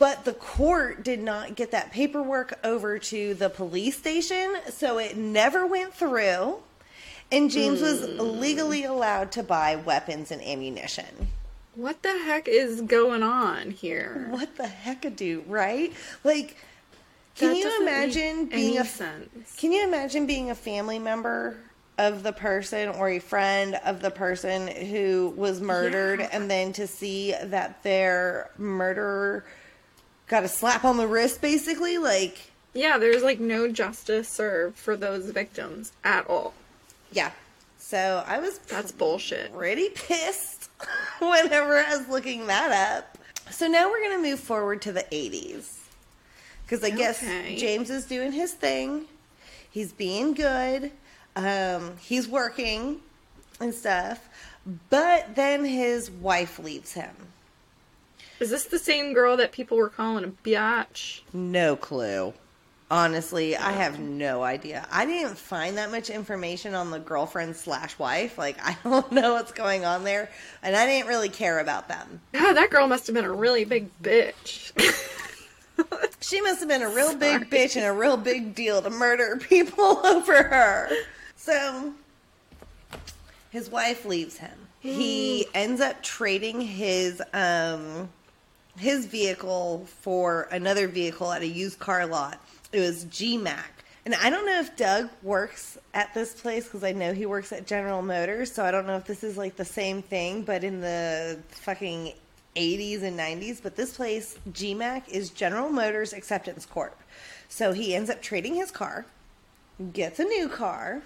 But 0.02 0.26
the 0.26 0.34
court 0.34 1.04
did 1.04 1.22
not 1.22 1.54
get 1.54 1.70
that 1.70 1.92
paperwork 1.92 2.58
over 2.64 2.98
to 2.98 3.36
the 3.36 3.52
police 3.52 3.96
station, 3.96 4.56
so 4.72 4.98
it 4.98 5.16
never 5.16 5.68
went 5.68 5.94
through. 5.94 6.56
And 7.32 7.52
James 7.52 7.82
was 7.82 8.02
legally 8.10 8.82
hmm. 8.82 8.90
allowed 8.90 9.32
to 9.34 9.44
buy 9.44 9.76
weapons 9.76 10.32
and 10.32 10.42
ammunition. 10.42 11.28
What 11.76 12.02
the 12.02 12.18
heck 12.18 12.48
is 12.48 12.82
going 12.82 13.22
on 13.22 13.70
here? 13.70 14.26
What 14.32 14.56
the 14.56 14.66
heck 14.66 15.06
a 15.06 15.12
do, 15.12 15.44
right? 15.46 15.94
Like, 16.24 16.58
can 17.36 17.50
That 17.50 17.58
you 17.58 17.82
imagine 17.84 18.48
being 18.48 18.80
a 18.80 18.86
sense? 18.86 19.56
Can 19.56 19.72
you 19.72 19.84
imagine 19.84 20.26
being 20.26 20.50
a 20.50 20.56
family 20.56 20.98
member 20.98 21.58
of 22.00 22.24
the 22.24 22.34
person 22.34 22.90
or 22.90 23.08
a 23.08 23.20
friend 23.20 23.76
of 23.86 24.02
the 24.02 24.10
person 24.10 24.68
who 24.68 25.32
was 25.38 25.62
murdered 25.62 26.22
Yeah. 26.22 26.30
and 26.32 26.50
then 26.50 26.74
to 26.74 26.88
see 26.88 27.36
that 27.40 27.84
their 27.84 28.50
murderer 28.58 29.46
got 30.32 30.44
a 30.44 30.48
slap 30.48 30.84
on 30.84 30.98
the 30.98 31.06
wrist 31.08 31.42
basically 31.42 31.98
like 32.00 32.40
Yeah, 32.74 32.98
there's 32.98 33.22
like 33.22 33.40
no 33.40 33.72
justice 33.72 34.28
served 34.30 34.78
for 34.78 34.96
those 34.98 35.30
victims 35.30 35.92
at 36.04 36.26
all. 36.28 36.54
yeah. 37.12 37.32
So 37.78 38.24
I 38.26 38.40
was 38.40 38.58
That's 38.60 38.92
bullshit. 38.94 39.54
pretty 39.54 39.90
pissed 39.90 40.70
whenever 41.20 41.78
I 41.78 41.98
was 41.98 42.08
looking 42.08 42.48
that 42.48 42.72
up. 42.98 43.18
So 43.52 43.68
now 43.68 43.90
we're 43.90 44.00
going 44.02 44.24
to 44.24 44.30
move 44.30 44.40
forward 44.40 44.82
to 44.84 44.94
the 44.94 45.04
80s. 45.12 45.78
Because 46.64 46.86
I 46.86 46.90
guess 46.92 47.22
Okay. 47.22 47.58
James 47.58 47.90
is 47.90 48.06
doing 48.06 48.32
his 48.32 48.54
thing. 48.54 49.06
He's 49.70 49.92
being 49.92 50.34
good. 50.34 50.92
Um, 51.36 51.98
he's 52.00 52.30
working 52.30 53.02
and 53.60 53.74
stuff. 53.74 54.30
But 54.90 55.36
then 55.36 55.66
his 55.66 56.10
wife 56.10 56.60
leaves 56.60 56.94
him. 56.94 57.12
Is 58.42 58.50
this 58.50 58.66
the 58.66 58.80
same 58.80 59.14
girl 59.14 59.38
that 59.38 59.52
people 59.52 59.78
were 59.78 59.90
calling 59.90 60.24
a 60.24 60.30
biatch? 60.30 61.22
No 61.32 61.76
clue. 61.76 62.34
Honestly, 62.90 63.56
I 63.56 63.72
have 63.72 64.00
no 64.00 64.44
idea. 64.44 64.86
I 64.92 65.06
didn't 65.06 65.38
find 65.38 65.78
that 65.78 65.92
much 65.92 66.10
information 66.10 66.74
on 66.74 66.92
the 66.92 67.00
girlfriend 67.00 67.56
slash 67.56 67.98
wife. 67.98 68.38
Like, 68.38 68.58
I 68.64 68.76
don't 68.84 69.12
know 69.12 69.34
what's 69.34 69.54
going 69.54 69.86
on 69.86 70.04
there. 70.04 70.30
And 70.62 70.76
I 70.76 70.86
didn't 70.86 71.08
really 71.08 71.30
care 71.30 71.60
about 71.60 71.88
them. 71.88 72.20
God, 72.34 72.54
that 72.54 72.70
girl 72.70 72.88
must 72.88 73.08
have 73.08 73.14
been 73.14 73.26
a 73.26 73.32
really 73.32 73.64
big 73.64 73.90
bitch. 74.02 74.74
She 76.22 76.40
must 76.42 76.60
have 76.60 76.70
been 76.70 76.84
a 76.84 76.90
real 76.90 77.08
Sorry. 77.08 77.40
big 77.40 77.50
bitch 77.50 77.76
and 77.76 77.86
a 77.86 77.92
real 77.92 78.16
big 78.16 78.54
deal 78.54 78.82
to 78.82 78.90
murder 78.90 79.38
people 79.50 80.06
over 80.06 80.44
her. 80.44 80.90
So, 81.36 81.94
his 83.50 83.70
wife 83.70 84.06
leaves 84.06 84.38
him. 84.38 84.58
He 84.80 85.48
ends 85.54 85.82
up 85.82 86.02
trading 86.02 86.62
his 86.62 87.22
um 87.34 88.10
his 88.78 89.06
vehicle 89.06 89.86
for 90.02 90.48
another 90.52 90.88
vehicle 90.88 91.32
at 91.32 91.42
a 91.42 91.48
used 91.48 91.80
car 91.80 92.06
lot. 92.06 92.40
It 92.72 92.80
was 92.80 93.06
GMAC. 93.06 93.66
And 94.06 94.16
I 94.16 94.30
don't 94.32 94.46
know 94.46 94.60
if 94.60 94.76
Doug 94.76 95.10
works 95.22 95.78
at 95.94 96.14
this 96.14 96.34
place 96.34 96.66
because 96.66 96.84
I 96.84 96.92
know 96.92 97.14
he 97.14 97.28
works 97.28 97.52
at 97.52 97.68
General 97.68 98.02
Motors. 98.02 98.52
So 98.52 98.66
I 98.66 98.72
don't 98.72 98.88
know 98.88 98.96
if 98.96 99.06
this 99.06 99.24
is 99.24 99.38
like 99.38 99.56
the 99.56 99.66
same 99.66 100.02
thing, 100.02 100.42
but 100.42 100.64
in 100.64 100.82
the 100.82 101.38
fucking 101.50 102.14
80s 102.56 103.04
and 103.04 103.20
90s. 103.20 103.62
But 103.62 103.76
this 103.76 103.96
place, 103.96 104.40
GMAC, 104.52 105.08
is 105.10 105.30
General 105.30 105.70
Motors 105.70 106.14
Acceptance 106.14 106.66
Corp. 106.66 107.00
So 107.48 107.74
he 107.74 107.94
ends 107.94 108.10
up 108.10 108.22
trading 108.22 108.56
his 108.56 108.72
car, 108.72 109.06
gets 109.94 110.20
a 110.20 110.24
new 110.24 110.50
car, 110.50 111.02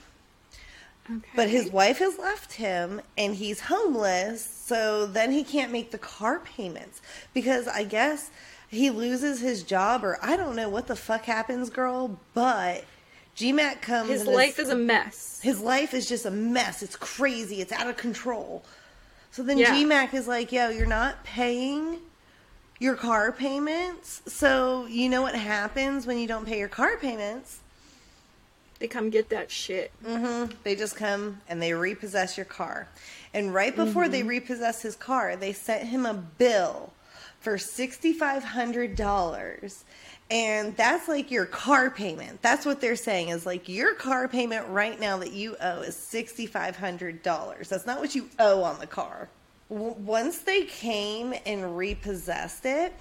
okay. 1.10 1.30
but 1.36 1.50
his 1.50 1.72
wife 1.72 2.00
has 2.00 2.18
left 2.18 2.54
him 2.54 3.02
and 3.18 3.36
he's 3.36 3.62
homeless, 3.62 4.44
so 4.44 5.06
then 5.06 5.32
he 5.32 5.44
can't 5.44 5.72
make 5.72 5.92
the 5.92 5.98
car 5.98 6.40
payments 6.40 7.02
because 7.34 7.68
I 7.68 7.84
guess 7.84 8.32
he 8.68 8.90
loses 8.90 9.40
his 9.42 9.64
job 9.64 10.04
or 10.04 10.18
I 10.22 10.36
don't 10.38 10.56
know 10.56 10.70
what 10.70 10.88
the 10.88 10.96
fuck 10.96 11.26
happens, 11.26 11.70
girl, 11.70 12.20
but 12.34 12.84
GMAC 13.36 13.82
comes 13.82 14.10
his 14.10 14.26
life 14.26 14.60
is 14.60 14.70
a 14.70 14.76
mess. 14.76 15.40
his 15.42 15.60
life 15.60 15.94
is 15.94 16.08
just 16.08 16.26
a 16.26 16.32
mess. 16.32 16.82
It's 16.82 16.96
crazy. 16.96 17.62
It's 17.62 17.72
out 17.72 17.88
of 17.88 17.98
control. 17.98 18.64
So 19.32 19.44
then 19.44 19.58
Yeah. 19.58 19.74
GMAC 19.74 20.14
is 20.14 20.28
like, 20.28 20.52
yo, 20.52 20.70
you're 20.70 20.86
not 20.86 21.24
paying 21.26 22.00
your 22.80 22.96
car 22.96 23.32
payments. 23.32 24.22
So 24.28 24.86
you 24.90 25.10
know 25.10 25.22
what 25.22 25.36
happens 25.36 26.08
when 26.08 26.18
you 26.18 26.28
don't 26.28 26.46
pay 26.46 26.58
your 26.60 26.70
car 26.70 26.98
payments? 26.98 27.60
They 28.86 28.90
come 28.90 29.10
get 29.10 29.30
that 29.30 29.50
shit. 29.50 29.92
hmm 30.06 30.46
They 30.64 30.76
just 30.76 30.96
come 30.96 31.42
and 31.50 31.60
they 31.60 31.74
repossess 31.74 32.38
your 32.38 32.46
car. 32.46 32.88
And 33.34 33.52
right 33.52 33.76
before 33.76 34.08
they 34.08 34.22
repossess 34.22 34.84
his 34.84 34.96
car, 34.96 35.36
they 35.36 35.54
sent 35.54 35.88
him 35.88 36.06
a 36.06 36.14
bill 36.14 36.94
for 37.40 37.58
$6,500. 37.58 39.84
And 40.30 40.78
that's 40.78 41.08
like 41.08 41.32
your 41.32 41.48
car 41.48 41.90
payment. 41.90 42.44
That's 42.44 42.64
what 42.64 42.80
they're 42.80 42.96
saying 42.96 43.30
is 43.30 43.44
like 43.44 43.68
your 43.68 43.96
car 43.96 44.28
payment 44.28 44.68
right 44.68 45.00
now 45.00 45.18
that 45.18 45.34
you 45.34 45.56
owe 45.60 45.82
is 45.82 45.96
$6,500. 45.96 47.68
That's 47.68 47.88
not 47.88 48.00
what 48.00 48.14
you 48.14 48.30
owe 48.38 48.62
on 48.62 48.78
the 48.80 48.86
car. 48.86 49.30
W- 49.72 49.96
once 49.98 50.38
they 50.40 50.66
came 50.66 51.34
and 51.48 51.76
repossessed 51.76 52.68
it, 52.68 52.94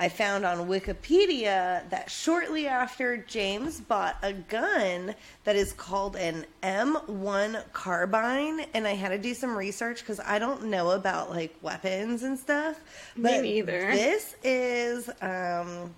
I 0.00 0.08
found 0.08 0.44
on 0.44 0.68
Wikipedia 0.68 1.88
that 1.90 2.08
shortly 2.08 2.68
after 2.68 3.16
James 3.16 3.80
bought 3.80 4.16
a 4.22 4.32
gun 4.32 5.14
that 5.42 5.56
is 5.56 5.72
called 5.72 6.14
an 6.14 6.46
M1 6.62 7.64
carbine, 7.72 8.66
and 8.74 8.86
I 8.86 8.94
had 8.94 9.08
to 9.08 9.18
do 9.18 9.34
some 9.34 9.56
research 9.58 9.98
because 10.00 10.20
I 10.20 10.38
don't 10.38 10.66
know 10.66 10.92
about 10.92 11.30
like 11.30 11.56
weapons 11.62 12.22
and 12.22 12.38
stuff. 12.38 12.80
Me 13.16 13.40
neither. 13.40 13.90
This 13.90 14.36
is 14.44 15.10
um, 15.20 15.92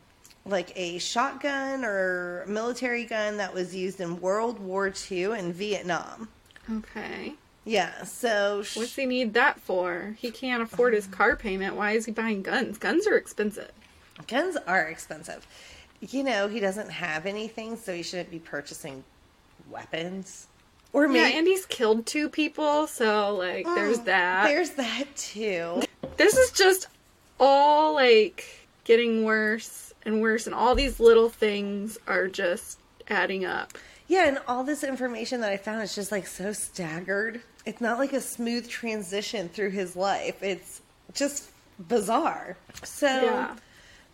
like 0.47 0.73
a 0.76 0.97
shotgun 0.99 1.85
or 1.85 2.45
military 2.47 3.04
gun 3.04 3.37
that 3.37 3.52
was 3.52 3.76
used 3.76 4.00
in 4.00 4.19
World 4.21 4.59
War 4.61 4.90
II 5.11 5.25
and 5.33 5.54
Vietnam. 5.54 6.28
Okay. 6.73 7.35
Yeah, 7.66 8.04
so 8.04 8.62
sh- 8.62 8.78
What's 8.78 8.97
he 8.97 9.04
need 9.04 9.35
that 9.35 9.61
for? 9.61 10.16
He 10.19 10.30
can't 10.30 10.62
afford 10.62 10.95
his 10.95 11.07
car 11.07 11.37
payment. 11.37 11.76
Why 11.76 11.92
is 11.92 12.07
he 12.07 12.12
buying 12.12 12.40
guns? 12.42 12.78
Guns 12.78 13.07
are 13.07 13.16
expensive. 13.16 13.71
Guns 14.27 14.57
are 14.67 14.83
expensive. 14.85 15.47
You 16.00 16.25
know, 16.25 16.49
he 16.49 16.61
doesn't 16.61 16.91
have 16.91 17.27
anything, 17.27 17.77
so 17.77 17.93
he 17.95 18.03
shouldn't 18.03 18.31
be 18.31 18.39
purchasing 18.39 19.05
weapons. 19.71 20.47
Or 20.93 21.07
Yeah, 21.07 21.29
and 21.29 21.47
he's 21.47 21.67
killed 21.67 22.07
two 22.07 22.29
people, 22.29 22.87
so 22.87 23.35
like 23.37 23.65
there's 23.65 24.00
that. 24.00 24.45
There's 24.47 24.71
that 24.71 25.05
too. 25.17 25.83
this 26.17 26.37
is 26.37 26.50
just 26.53 26.89
all 27.39 27.95
like 27.95 28.67
getting 28.85 29.25
worse 29.25 29.93
and 30.05 30.21
worse 30.21 30.47
and 30.47 30.55
all 30.55 30.75
these 30.75 30.99
little 30.99 31.29
things 31.29 31.99
are 32.09 32.27
just 32.27 32.79
adding 33.09 33.45
up. 33.45 33.73
Yeah, 34.09 34.27
and 34.27 34.39
all 34.49 34.65
this 34.65 34.83
information 34.83 35.41
that 35.43 35.53
I 35.53 35.57
found 35.57 35.83
is 35.83 35.95
just 35.95 36.11
like 36.11 36.27
so 36.27 36.53
staggered. 36.53 37.43
It's 37.65 37.81
not 37.81 37.99
like 37.99 38.12
a 38.12 38.21
smooth 38.21 38.69
transition 38.69 39.49
through 39.49 39.71
his 39.71 39.95
life. 39.95 40.43
It's 40.43 40.81
just 41.15 41.50
bizarre. 41.79 42.57
So 42.83 43.07
Yeah. 43.07 43.57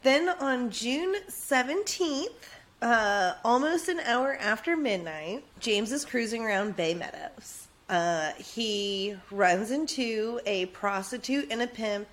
Then 0.06 0.28
on 0.28 0.70
June 0.70 1.16
17th, 1.28 2.28
uh, 2.80 3.32
almost 3.44 3.88
an 3.88 3.98
hour 3.98 4.36
after 4.40 4.76
midnight, 4.76 5.42
James 5.58 5.90
is 5.90 6.04
cruising 6.04 6.44
around 6.44 6.76
Baymeadows. 6.76 7.66
Uh, 7.88 8.30
he 8.34 9.16
runs 9.32 9.72
into 9.72 10.38
a 10.46 10.66
prostitute 10.66 11.48
and 11.50 11.60
a 11.60 11.66
pimp, 11.66 12.06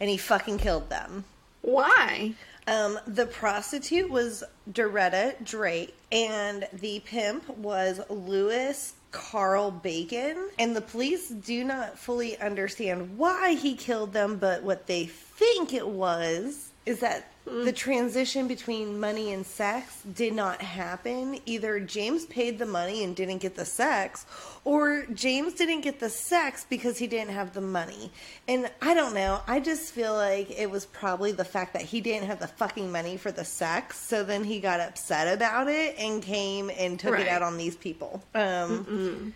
and 0.00 0.08
he 0.08 0.16
fucking 0.16 0.56
killed 0.56 0.88
them. 0.88 1.26
Why? 1.60 2.32
Um, 2.66 2.98
the 3.06 3.26
prostitute 3.26 4.08
was 4.08 4.42
Doretta 4.72 5.34
Drake, 5.44 5.94
and 6.10 6.66
the 6.72 7.00
pimp 7.00 7.46
was 7.58 8.00
Louis 8.08 8.94
Carl 9.10 9.70
Bacon. 9.70 10.48
And 10.58 10.74
the 10.74 10.80
police 10.80 11.28
do 11.28 11.62
not 11.62 11.98
fully 11.98 12.38
understand 12.38 13.18
why 13.18 13.52
he 13.52 13.76
killed 13.76 14.14
them, 14.14 14.38
but 14.38 14.62
what 14.62 14.86
they 14.86 15.04
think 15.04 15.74
it 15.74 15.86
was 15.86 16.70
is 16.86 17.00
that 17.00 17.28
the 17.46 17.72
transition 17.72 18.48
between 18.48 18.98
money 18.98 19.32
and 19.32 19.44
sex 19.44 20.00
did 20.14 20.32
not 20.34 20.62
happen. 20.62 21.38
Either 21.44 21.78
James 21.78 22.24
paid 22.26 22.58
the 22.58 22.64
money 22.66 23.04
and 23.04 23.14
didn't 23.14 23.38
get 23.38 23.54
the 23.54 23.66
sex, 23.66 24.24
or 24.64 25.04
James 25.12 25.52
didn't 25.54 25.82
get 25.82 26.00
the 26.00 26.08
sex 26.08 26.64
because 26.68 26.96
he 26.96 27.06
didn't 27.06 27.32
have 27.34 27.52
the 27.52 27.60
money. 27.60 28.10
And 28.48 28.70
I 28.80 28.94
don't 28.94 29.14
know. 29.14 29.40
I 29.46 29.60
just 29.60 29.92
feel 29.92 30.14
like 30.14 30.50
it 30.58 30.70
was 30.70 30.86
probably 30.86 31.32
the 31.32 31.44
fact 31.44 31.74
that 31.74 31.82
he 31.82 32.00
didn't 32.00 32.28
have 32.28 32.38
the 32.40 32.48
fucking 32.48 32.90
money 32.90 33.18
for 33.18 33.30
the 33.30 33.44
sex, 33.44 33.98
so 34.00 34.24
then 34.24 34.42
he 34.44 34.58
got 34.58 34.80
upset 34.80 35.34
about 35.34 35.68
it 35.68 35.96
and 35.98 36.22
came 36.22 36.70
and 36.70 36.98
took 36.98 37.12
Right. 37.12 37.22
it 37.22 37.28
out 37.28 37.42
on 37.42 37.58
these 37.58 37.76
people. 37.76 38.22
Um, 38.34 39.34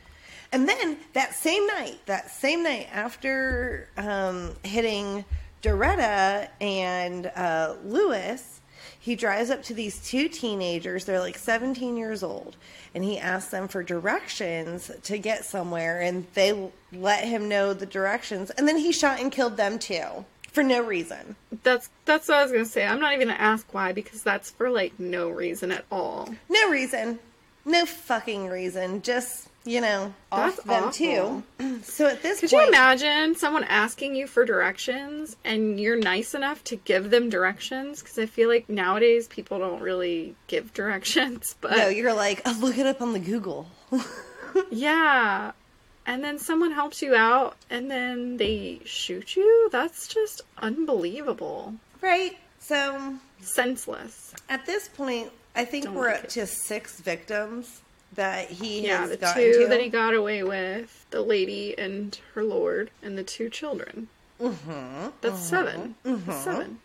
and 0.51 0.67
then 0.67 0.97
that 1.13 1.35
same 1.35 1.67
night, 1.67 1.99
that 2.07 2.31
same 2.31 2.63
night 2.63 2.89
after 2.91 3.89
um, 3.99 4.55
hitting 4.63 5.27
Doretta 5.63 6.49
and 6.61 7.27
uh, 7.35 7.75
Lewis, 7.85 8.61
he 8.99 9.17
drives 9.17 9.51
up 9.51 9.63
to 9.65 9.75
these 9.75 10.07
two 10.07 10.29
teenagers. 10.29 11.05
They're 11.05 11.21
like 11.21 11.39
17 11.39 11.97
years 11.97 12.23
old. 12.23 12.57
And 12.95 13.05
he 13.05 13.19
asks 13.19 13.51
them 13.51 13.69
for 13.69 13.83
directions 13.83 14.91
to 15.05 15.19
get 15.19 15.45
somewhere. 15.45 16.01
And 16.01 16.27
they 16.35 16.71
let 16.93 17.25
him 17.25 17.49
know 17.49 17.75
the 17.75 17.87
directions. 17.87 18.51
And 18.51 18.67
then 18.67 18.79
he 18.79 18.93
shot 18.93 19.21
and 19.21 19.33
killed 19.33 19.57
them 19.57 19.79
too 19.79 20.25
for 20.51 20.63
no 20.63 20.83
reason. 20.83 21.37
That's 21.63 21.89
that's 22.05 22.29
what 22.29 22.39
I 22.39 22.43
was 22.43 22.53
gonna 22.53 22.65
say. 22.65 22.87
I'm 22.87 23.01
not 23.01 23.13
even 23.15 23.29
gonna 23.29 23.39
ask 23.39 23.73
why 23.73 23.93
because 23.93 24.23
that's 24.23 24.51
for 24.51 24.71
like 24.71 24.99
no 24.99 25.29
reason 25.29 25.71
at 25.71 25.85
all. 25.91 26.35
No 26.49 26.71
reason. 26.71 27.19
No 27.65 27.85
fucking 27.85 28.49
reason. 28.49 29.03
Just, 29.03 29.48
you 29.69 29.81
know, 29.81 30.13
off 30.33 30.57
That's 30.57 30.67
them 30.67 30.85
awful. 30.85 30.93
too. 30.93 31.43
So 31.83 32.07
at 32.09 32.23
this 32.23 32.41
Could 32.41 32.51
point. 32.51 32.63
you 32.63 32.69
imagine 32.69 33.37
someone 33.37 33.63
asking 33.65 34.17
you 34.17 34.27
for 34.27 34.45
directions 34.45 35.37
and 35.45 35.79
you're 35.79 35.97
nice 35.99 36.35
enough 36.35 36.65
to 36.65 36.77
give 36.77 37.11
them 37.11 37.29
directions? 37.31 38.03
Because 38.03 38.19
I 38.19 38.27
feel 38.27 38.49
like 38.49 38.69
nowadays 38.69 39.29
people 39.29 39.61
don't 39.61 39.81
really 39.81 40.35
give 40.49 40.75
directions, 40.83 41.55
but 41.61 41.71
No, 41.77 41.89
you're 41.89 42.15
like, 42.15 42.43
oh, 42.47 42.57
look 42.61 42.79
it 42.79 42.87
up 42.87 43.01
on 43.01 43.13
the 43.13 43.21
Google. 43.21 43.69
yeah. 44.71 45.53
And 46.07 46.25
then 46.25 46.39
someone 46.39 46.73
helps 46.73 47.03
you 47.03 47.15
out 47.15 47.57
and 47.71 47.91
then 47.91 48.39
they 48.39 48.81
shoot 48.85 49.37
you? 49.37 49.69
That's 49.71 50.09
just 50.09 50.41
unbelievable. 50.59 51.75
right? 52.01 52.37
So 52.61 53.15
Senseless. 53.41 54.35
at 54.49 54.67
this 54.67 54.89
point, 54.89 55.31
I 55.55 55.65
think 55.65 55.85
Don't 55.85 55.95
we're 55.95 56.07
like 56.09 56.19
up 56.19 56.25
it. 56.25 56.31
to 56.31 56.47
six 56.47 57.01
victims 57.01 57.83
that 58.15 58.51
he 58.51 58.87
Yeah, 58.87 59.01
has 59.03 59.11
the 59.11 59.17
two 59.35 59.63
to. 59.65 59.67
that 59.69 59.81
he 59.81 59.89
got 59.89 60.15
away 60.15 60.43
with, 60.43 61.07
the 61.11 61.23
lady 61.23 61.77
and 61.79 62.19
her 62.35 62.43
lord, 62.45 62.91
and 63.03 63.17
the 63.19 63.23
two 63.23 63.49
children. 63.49 64.09
Mm-hmm. 64.41 65.09
That's 65.21 65.41
7 65.41 65.95
That's 66.05 66.45
seven. 66.45 66.79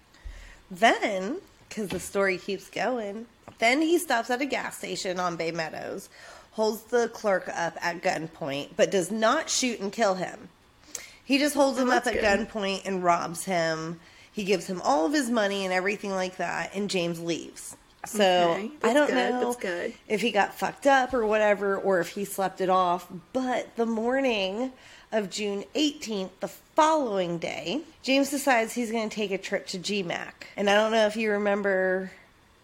Then, 0.71 1.37
because 1.69 1.89
the 1.89 1.99
story 1.99 2.37
keeps 2.37 2.69
going, 2.69 3.27
then 3.59 3.81
he 3.81 3.97
stops 3.99 4.29
at 4.29 4.41
a 4.41 4.45
gas 4.45 4.77
station 4.77 5.19
on 5.19 5.37
Baymeadows, 5.37 6.09
holds 6.53 6.81
the 6.83 7.09
clerk 7.09 7.47
up 7.53 7.77
at 7.81 8.01
gunpoint, 8.01 8.69
but 8.75 8.91
does 8.91 9.11
not 9.11 9.49
shoot 9.49 9.79
and 9.79 9.91
kill 9.91 10.15
him. 10.15 10.49
He 11.23 11.37
just 11.37 11.55
holds 11.55 11.77
him 11.79 11.89
up 11.89 12.05
at 12.07 12.13
good. 12.15 12.23
gunpoint 12.23 12.85
and 12.85 13.03
robs 13.03 13.45
him. 13.45 13.99
He 14.31 14.43
gives 14.43 14.65
him 14.67 14.81
all 14.81 15.05
of 15.05 15.13
his 15.13 15.29
money 15.29 15.63
and 15.63 15.73
everything 15.73 16.11
like 16.11 16.37
that, 16.37 16.71
and 16.73 16.89
James 16.89 17.19
leaves. 17.19 17.77
So 18.05 18.51
Okay, 18.51 18.71
I 18.83 18.93
don't 18.93 19.07
good, 19.07 19.15
know 19.15 19.55
if 20.07 20.21
he 20.21 20.31
got 20.31 20.53
fucked 20.53 20.87
up 20.87 21.13
or 21.13 21.25
whatever, 21.25 21.77
or 21.77 21.99
if 21.99 22.09
he 22.09 22.25
slept 22.25 22.59
it 22.61 22.69
off. 22.69 23.07
But 23.31 23.75
the 23.77 23.85
morning 23.85 24.73
of 25.11 25.29
June 25.29 25.63
18th, 25.75 26.31
the 26.39 26.47
following 26.47 27.37
day, 27.37 27.81
James 28.01 28.29
decides 28.29 28.73
he's 28.73 28.91
going 28.91 29.09
to 29.09 29.15
take 29.15 29.31
a 29.31 29.37
trip 29.37 29.67
to 29.67 29.77
GMAC. 29.79 30.31
And 30.57 30.69
I 30.69 30.73
don't 30.75 30.91
know 30.91 31.05
if 31.05 31.15
you 31.15 31.31
remember 31.31 32.11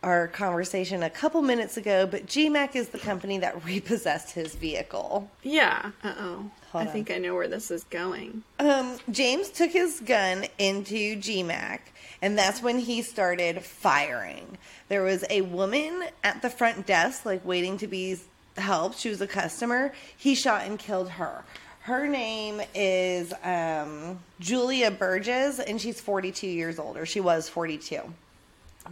our 0.01 0.27
conversation 0.29 1.03
a 1.03 1.09
couple 1.09 1.41
minutes 1.41 1.77
ago, 1.77 2.07
but 2.07 2.25
GMAC 2.25 2.75
is 2.75 2.89
the 2.89 2.99
company 2.99 3.37
that 3.39 3.63
repossessed 3.65 4.31
his 4.31 4.55
vehicle. 4.55 5.29
Yeah. 5.43 5.91
Uh 6.03 6.13
oh. 6.17 6.51
I 6.73 6.81
on. 6.81 6.87
think 6.87 7.09
I 7.11 7.17
know 7.17 7.33
where 7.35 7.47
this 7.47 7.71
is 7.71 7.83
going. 7.85 8.43
Um, 8.59 8.97
James 9.09 9.49
took 9.49 9.71
his 9.71 9.99
gun 10.01 10.45
into 10.59 11.15
GMAC, 11.17 11.79
and 12.21 12.37
that's 12.37 12.61
when 12.61 12.79
he 12.79 13.01
started 13.01 13.63
firing. 13.63 14.57
There 14.87 15.03
was 15.03 15.23
a 15.29 15.41
woman 15.41 16.03
at 16.23 16.41
the 16.41 16.49
front 16.49 16.85
desk, 16.85 17.25
like 17.25 17.45
waiting 17.45 17.77
to 17.77 17.87
be 17.87 18.17
helped. 18.57 18.99
She 18.99 19.09
was 19.09 19.21
a 19.21 19.27
customer. 19.27 19.93
He 20.17 20.35
shot 20.35 20.63
and 20.65 20.77
killed 20.77 21.09
her. 21.11 21.43
Her 21.81 22.07
name 22.07 22.61
is 22.75 23.33
um, 23.43 24.19
Julia 24.39 24.91
Burgess, 24.91 25.59
and 25.59 25.79
she's 25.79 25.99
42 26.01 26.45
years 26.45 26.77
old, 26.77 26.97
or 26.97 27.05
she 27.05 27.19
was 27.19 27.49
42. 27.49 28.01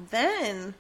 Then 0.10 0.74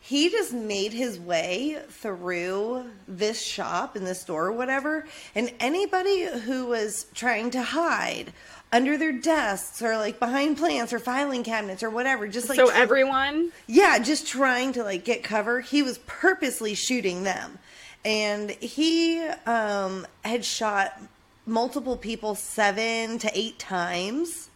he 0.00 0.30
just 0.30 0.52
made 0.52 0.92
his 0.92 1.18
way 1.18 1.78
through 1.88 2.90
this 3.06 3.40
shop 3.40 3.94
and 3.94 4.04
this 4.04 4.20
store 4.20 4.46
or 4.46 4.52
whatever 4.52 5.06
and 5.34 5.52
anybody 5.60 6.24
who 6.24 6.66
was 6.66 7.06
trying 7.14 7.50
to 7.52 7.62
hide 7.62 8.32
under 8.72 8.96
their 8.96 9.12
desks 9.12 9.82
or 9.82 9.96
like 9.96 10.18
behind 10.18 10.56
plants 10.56 10.92
or 10.92 10.98
filing 10.98 11.44
cabinets 11.44 11.82
or 11.82 11.90
whatever 11.90 12.26
just 12.26 12.48
like 12.48 12.56
so 12.56 12.70
tr- 12.70 12.76
everyone. 12.76 13.52
yeah 13.66 13.98
just 13.98 14.26
trying 14.26 14.72
to 14.72 14.82
like 14.82 15.04
get 15.04 15.22
cover 15.22 15.60
he 15.60 15.82
was 15.82 15.98
purposely 16.06 16.74
shooting 16.74 17.22
them 17.22 17.58
and 18.04 18.50
he 18.50 19.20
um 19.46 20.06
had 20.24 20.44
shot 20.44 20.98
multiple 21.44 21.96
people 21.96 22.34
seven 22.34 23.18
to 23.18 23.30
eight 23.34 23.58
times 23.58 24.48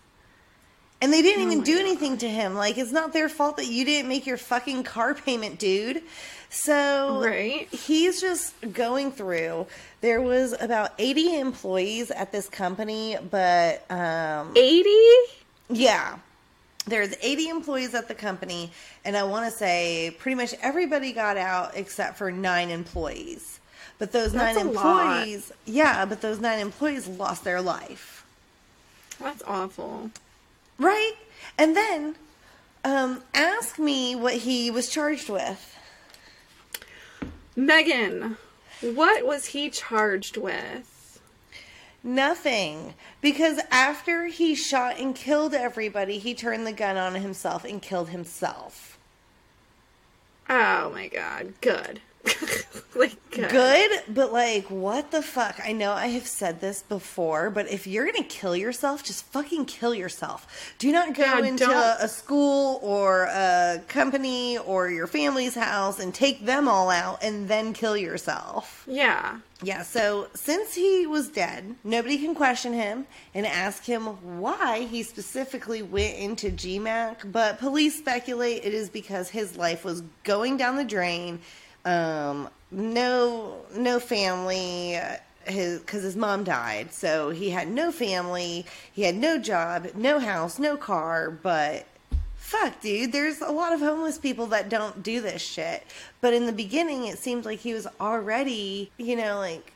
and 1.00 1.12
they 1.12 1.20
didn't 1.20 1.42
even 1.42 1.62
do 1.62 1.78
anything 1.78 2.16
to 2.18 2.28
him. 2.28 2.54
Like, 2.54 2.78
it's 2.78 2.92
not 2.92 3.12
their 3.12 3.28
fault 3.28 3.58
that 3.58 3.66
you 3.66 3.84
didn't 3.84 4.08
make 4.08 4.26
your 4.26 4.38
fucking 4.38 4.84
car 4.84 5.14
payment, 5.14 5.58
dude. 5.58 6.02
So, 6.56 7.20
Right. 7.22 7.68
he's 7.68 8.18
just 8.20 8.54
going 8.72 9.12
through. 9.12 9.66
There 10.00 10.22
was 10.22 10.54
about 10.58 10.92
80 10.98 11.38
employees 11.38 12.10
at 12.10 12.32
this 12.32 12.48
company, 12.48 13.16
but 13.30 13.84
um, 13.90 14.52
Eighty. 14.56 15.04
yeah. 15.68 16.16
There's 16.86 17.14
80 17.20 17.48
employees 17.50 17.94
at 17.94 18.08
the 18.08 18.14
company, 18.14 18.70
and 19.04 19.16
I 19.16 19.24
want 19.24 19.50
to 19.52 19.56
say 19.56 20.16
pretty 20.18 20.36
much 20.36 20.54
everybody 20.62 21.12
got 21.12 21.36
out 21.36 21.72
except 21.74 22.16
for 22.16 22.30
nine 22.32 22.70
employees. 22.70 23.58
But 23.98 24.12
those 24.12 24.32
That's 24.32 24.56
nine 24.56 24.66
a 24.66 24.70
lot. 24.70 25.16
employees, 25.16 25.52
yeah, 25.66 26.04
but 26.06 26.20
those 26.22 26.38
nine 26.40 26.60
employees 26.60 27.06
lost 27.08 27.44
their 27.44 27.60
life. 27.60 28.24
That's 29.20 29.42
awful. 29.46 30.10
Right? 30.78 31.14
And 31.58 31.76
then 31.76 32.14
um, 32.84 33.22
ask 33.34 33.78
me 33.78 34.14
what 34.16 34.34
he 34.34 34.70
was 34.70 34.88
charged 34.88 35.28
with. 35.28 35.74
Megan, 37.56 38.36
what 38.82 39.26
was 39.26 39.46
he 39.46 39.70
charged 39.70 40.36
with? 40.36 41.20
Nothing. 42.04 42.94
Because 43.22 43.58
after 43.70 44.26
he 44.26 44.54
shot 44.54 44.98
and 44.98 45.14
killed 45.14 45.54
everybody, 45.54 46.18
he 46.18 46.34
turned 46.34 46.66
the 46.66 46.72
gun 46.72 46.98
on 46.98 47.14
himself 47.14 47.64
and 47.64 47.80
killed 47.80 48.10
himself. 48.10 48.98
Oh 50.48 50.90
my 50.90 51.08
god. 51.08 51.54
Good. 51.60 52.00
like 52.94 53.16
good. 53.30 53.50
Good, 53.50 53.90
but 54.08 54.32
like, 54.32 54.70
what 54.70 55.10
the 55.10 55.22
fuck? 55.22 55.60
I 55.64 55.72
know 55.72 55.92
I 55.92 56.06
have 56.08 56.26
said 56.26 56.60
this 56.60 56.82
before, 56.82 57.50
but 57.50 57.70
if 57.70 57.86
you're 57.86 58.06
gonna 58.06 58.24
kill 58.24 58.56
yourself, 58.56 59.04
just 59.04 59.24
fucking 59.26 59.66
kill 59.66 59.94
yourself. 59.94 60.74
Do 60.78 60.90
not 60.92 61.14
go 61.14 61.22
Yeah, 61.22 61.44
into 61.44 61.70
a 62.00 62.08
school 62.08 62.80
or 62.82 63.24
a 63.24 63.82
company 63.88 64.58
or 64.58 64.90
your 64.90 65.06
family's 65.06 65.54
house 65.54 65.98
and 65.98 66.14
take 66.14 66.44
them 66.46 66.68
all 66.68 66.90
out 66.90 67.22
and 67.22 67.48
then 67.48 67.72
kill 67.72 67.96
yourself. 67.96 68.84
Yeah. 68.86 69.40
Yeah, 69.62 69.82
so 69.82 70.28
since 70.34 70.74
he 70.74 71.06
was 71.06 71.28
dead, 71.28 71.76
nobody 71.82 72.18
can 72.18 72.34
question 72.34 72.74
him 72.74 73.06
and 73.34 73.46
ask 73.46 73.84
him 73.84 74.02
why 74.38 74.80
he 74.82 75.02
specifically 75.02 75.80
went 75.82 76.18
into 76.18 76.50
GMAC, 76.50 77.32
but 77.32 77.58
police 77.58 77.96
speculate 77.96 78.64
it 78.64 78.74
is 78.74 78.90
because 78.90 79.30
his 79.30 79.56
life 79.56 79.82
was 79.82 80.02
going 80.24 80.58
down 80.58 80.76
the 80.76 80.84
drain. 80.84 81.40
Um, 81.86 82.50
no, 82.70 83.64
no 83.74 84.00
family, 84.00 84.96
uh, 84.96 85.16
his 85.44 85.78
because 85.78 86.02
his 86.02 86.16
mom 86.16 86.44
died, 86.44 86.92
so 86.92 87.30
he 87.30 87.50
had 87.50 87.68
no 87.68 87.92
family, 87.92 88.66
he 88.92 89.02
had 89.02 89.14
no 89.14 89.38
job, 89.38 89.88
no 89.94 90.18
house, 90.18 90.58
no 90.58 90.76
car, 90.76 91.30
but 91.30 91.86
fuck, 92.34 92.80
dude, 92.80 93.12
there's 93.12 93.40
a 93.40 93.50
lot 93.50 93.72
of 93.72 93.80
homeless 93.80 94.18
people 94.18 94.46
that 94.46 94.68
don't 94.68 95.02
do 95.02 95.20
this 95.20 95.42
shit. 95.42 95.84
But 96.20 96.34
in 96.34 96.46
the 96.46 96.52
beginning, 96.52 97.06
it 97.06 97.18
seemed 97.18 97.44
like 97.44 97.60
he 97.60 97.72
was 97.72 97.86
already, 98.00 98.90
you 98.98 99.16
know, 99.16 99.38
like 99.38 99.72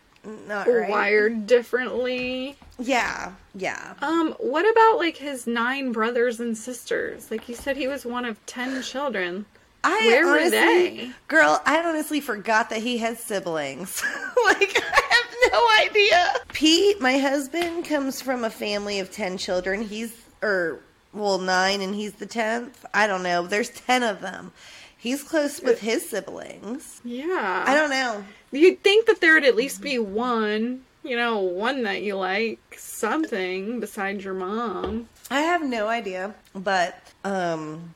not 0.46 0.66
right. 0.66 0.90
Wired 0.90 1.46
differently. 1.46 2.57
Yeah, 2.79 3.33
yeah. 3.55 3.94
Um, 4.03 4.35
what 4.38 4.68
about 4.70 4.99
like 4.99 5.16
his 5.16 5.46
nine 5.46 5.92
brothers 5.92 6.40
and 6.40 6.57
sisters? 6.57 7.31
Like 7.31 7.49
you 7.49 7.55
said 7.55 7.77
he 7.77 7.88
was 7.88 8.05
one 8.05 8.25
of 8.25 8.44
ten 8.46 8.83
children. 8.83 9.46
I 9.83 10.07
Where 10.07 10.27
were 10.27 10.51
they? 10.51 11.11
Girl, 11.29 11.61
I 11.64 11.83
honestly 11.83 12.21
forgot 12.21 12.71
that 12.71 12.81
he 12.81 12.99
had 12.99 13.19
siblings. 13.19 14.03
like, 14.45 14.77
I 14.77 15.03
have 15.11 15.53
no 15.53 15.87
idea. 15.88 16.35
Pete, 16.53 17.01
my 17.01 17.19
husband, 17.19 17.85
comes 17.87 18.21
from 18.21 18.45
a 18.45 18.51
family 18.51 19.01
of 19.01 19.11
10 19.11 19.38
children. 19.38 19.83
He's, 19.83 20.14
or, 20.43 20.81
well, 21.14 21.38
nine, 21.38 21.81
and 21.81 21.95
he's 21.95 22.12
the 22.14 22.27
10th. 22.27 22.75
I 22.93 23.07
don't 23.07 23.23
know. 23.23 23.47
There's 23.47 23.71
10 23.71 24.03
of 24.03 24.21
them. 24.21 24.53
He's 24.99 25.23
close 25.23 25.62
with 25.62 25.81
his 25.81 26.09
siblings. 26.09 27.01
Yeah. 27.05 27.64
I 27.66 27.75
don't 27.75 27.88
know. 27.88 28.23
You'd 28.53 28.83
think 28.83 29.07
that 29.07 29.23
there 29.23 29.33
would 29.35 29.45
at 29.45 29.57
least 29.57 29.81
be 29.81 29.99
one, 29.99 30.83
you 31.03 31.16
know, 31.16 31.38
one 31.38 31.85
that 31.85 32.03
you 32.03 32.16
like, 32.16 32.59
something 32.77 33.81
besides 33.81 34.23
your 34.25 34.35
mom. 34.35 35.09
I 35.31 35.40
have 35.40 35.62
no 35.62 35.88
idea, 35.88 36.35
but 36.55 37.01
um, 37.25 37.95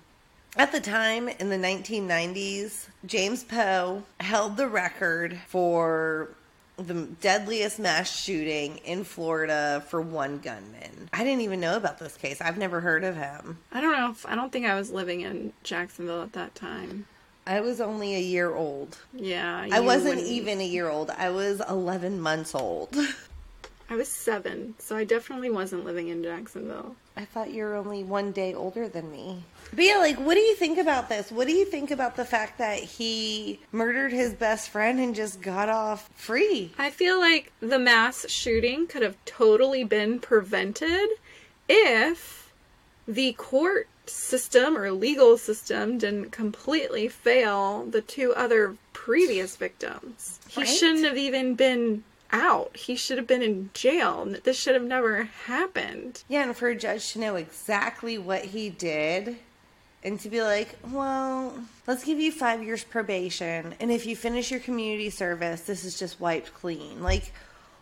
at 0.56 0.72
the 0.72 0.80
time 0.80 1.28
in 1.28 1.48
the 1.50 1.56
1990s, 1.56 2.86
James 3.06 3.44
Pough 3.44 4.02
held 4.20 4.56
the 4.56 4.68
record 4.68 5.38
for 5.48 6.30
the 6.76 7.04
deadliest 7.20 7.78
mass 7.78 8.10
shooting 8.14 8.78
in 8.78 9.04
Florida 9.04 9.84
for 9.88 10.00
one 10.00 10.38
gunman. 10.38 11.08
I 11.12 11.22
didn't 11.22 11.42
even 11.42 11.60
know 11.60 11.76
about 11.76 11.98
this 11.98 12.16
case. 12.16 12.40
I've 12.40 12.58
never 12.58 12.80
heard 12.80 13.04
of 13.04 13.16
him. 13.16 13.58
I 13.72 13.80
don't 13.80 13.96
know 13.96 14.10
if 14.10 14.26
I 14.26 14.34
don't 14.34 14.50
think 14.52 14.66
I 14.66 14.74
was 14.74 14.90
living 14.90 15.20
in 15.20 15.52
Jacksonville 15.62 16.22
at 16.22 16.32
that 16.32 16.54
time. 16.54 17.06
I 17.46 17.60
was 17.60 17.80
only 17.80 18.14
a 18.16 18.20
year 18.20 18.54
old. 18.54 18.96
Yeah. 19.12 19.68
I 19.70 19.80
wasn't 19.80 20.16
wouldn't- 20.16 20.26
even 20.32 20.60
a 20.60 20.66
year 20.66 20.88
old. 20.88 21.10
I 21.10 21.30
was 21.30 21.60
11 21.68 22.20
months 22.20 22.54
old. 22.54 22.96
I 23.90 23.96
was 23.96 24.08
seven, 24.08 24.74
so 24.78 24.96
I 24.96 25.04
definitely 25.04 25.50
wasn't 25.50 25.84
living 25.84 26.08
in 26.08 26.22
Jacksonville. 26.22 26.96
I 27.16 27.24
thought 27.24 27.52
you 27.52 27.62
were 27.64 27.76
only 27.76 28.02
one 28.02 28.32
day 28.32 28.54
older 28.54 28.88
than 28.88 29.10
me. 29.10 29.44
But 29.72 29.84
yeah, 29.84 29.98
like, 29.98 30.18
what 30.18 30.34
do 30.34 30.40
you 30.40 30.56
think 30.56 30.78
about 30.78 31.08
this? 31.08 31.30
What 31.30 31.46
do 31.46 31.52
you 31.52 31.64
think 31.64 31.90
about 31.90 32.16
the 32.16 32.24
fact 32.24 32.58
that 32.58 32.78
he 32.80 33.60
murdered 33.70 34.12
his 34.12 34.34
best 34.34 34.68
friend 34.68 34.98
and 34.98 35.14
just 35.14 35.40
got 35.40 35.68
off 35.68 36.08
free? 36.14 36.72
I 36.76 36.90
feel 36.90 37.18
like 37.20 37.52
the 37.60 37.78
mass 37.78 38.28
shooting 38.28 38.86
could 38.86 39.02
have 39.02 39.16
totally 39.24 39.84
been 39.84 40.18
prevented 40.18 41.08
if 41.68 42.52
the 43.06 43.32
court 43.34 43.88
system 44.06 44.76
or 44.76 44.90
legal 44.90 45.38
system 45.38 45.98
didn't 45.98 46.30
completely 46.30 47.08
fail 47.08 47.84
the 47.86 48.00
two 48.00 48.34
other 48.34 48.76
previous 48.92 49.56
victims. 49.56 50.40
He 50.48 50.62
Right. 50.62 50.68
shouldn't 50.68 51.04
have 51.04 51.16
even 51.16 51.54
been 51.54 52.04
out. 52.34 52.76
He 52.76 52.96
should 52.96 53.16
have 53.16 53.26
been 53.26 53.42
in 53.42 53.70
jail. 53.72 54.26
This 54.42 54.58
should 54.58 54.74
have 54.74 54.84
never 54.84 55.22
happened. 55.46 56.24
Yeah, 56.28 56.42
and 56.42 56.56
for 56.56 56.68
a 56.68 56.76
judge 56.76 57.12
to 57.12 57.20
know 57.20 57.36
exactly 57.36 58.18
what 58.18 58.46
he 58.46 58.68
did 58.68 59.36
and 60.02 60.20
to 60.20 60.28
be 60.28 60.42
like, 60.42 60.76
well, 60.90 61.54
let's 61.86 62.04
give 62.04 62.20
you 62.20 62.30
five 62.30 62.62
years 62.62 62.84
probation, 62.84 63.74
and 63.80 63.90
if 63.90 64.04
you 64.04 64.14
finish 64.14 64.50
your 64.50 64.60
community 64.60 65.08
service, 65.08 65.62
this 65.62 65.82
is 65.84 65.98
just 65.98 66.20
wiped 66.20 66.52
clean. 66.52 67.02
Like, 67.02 67.32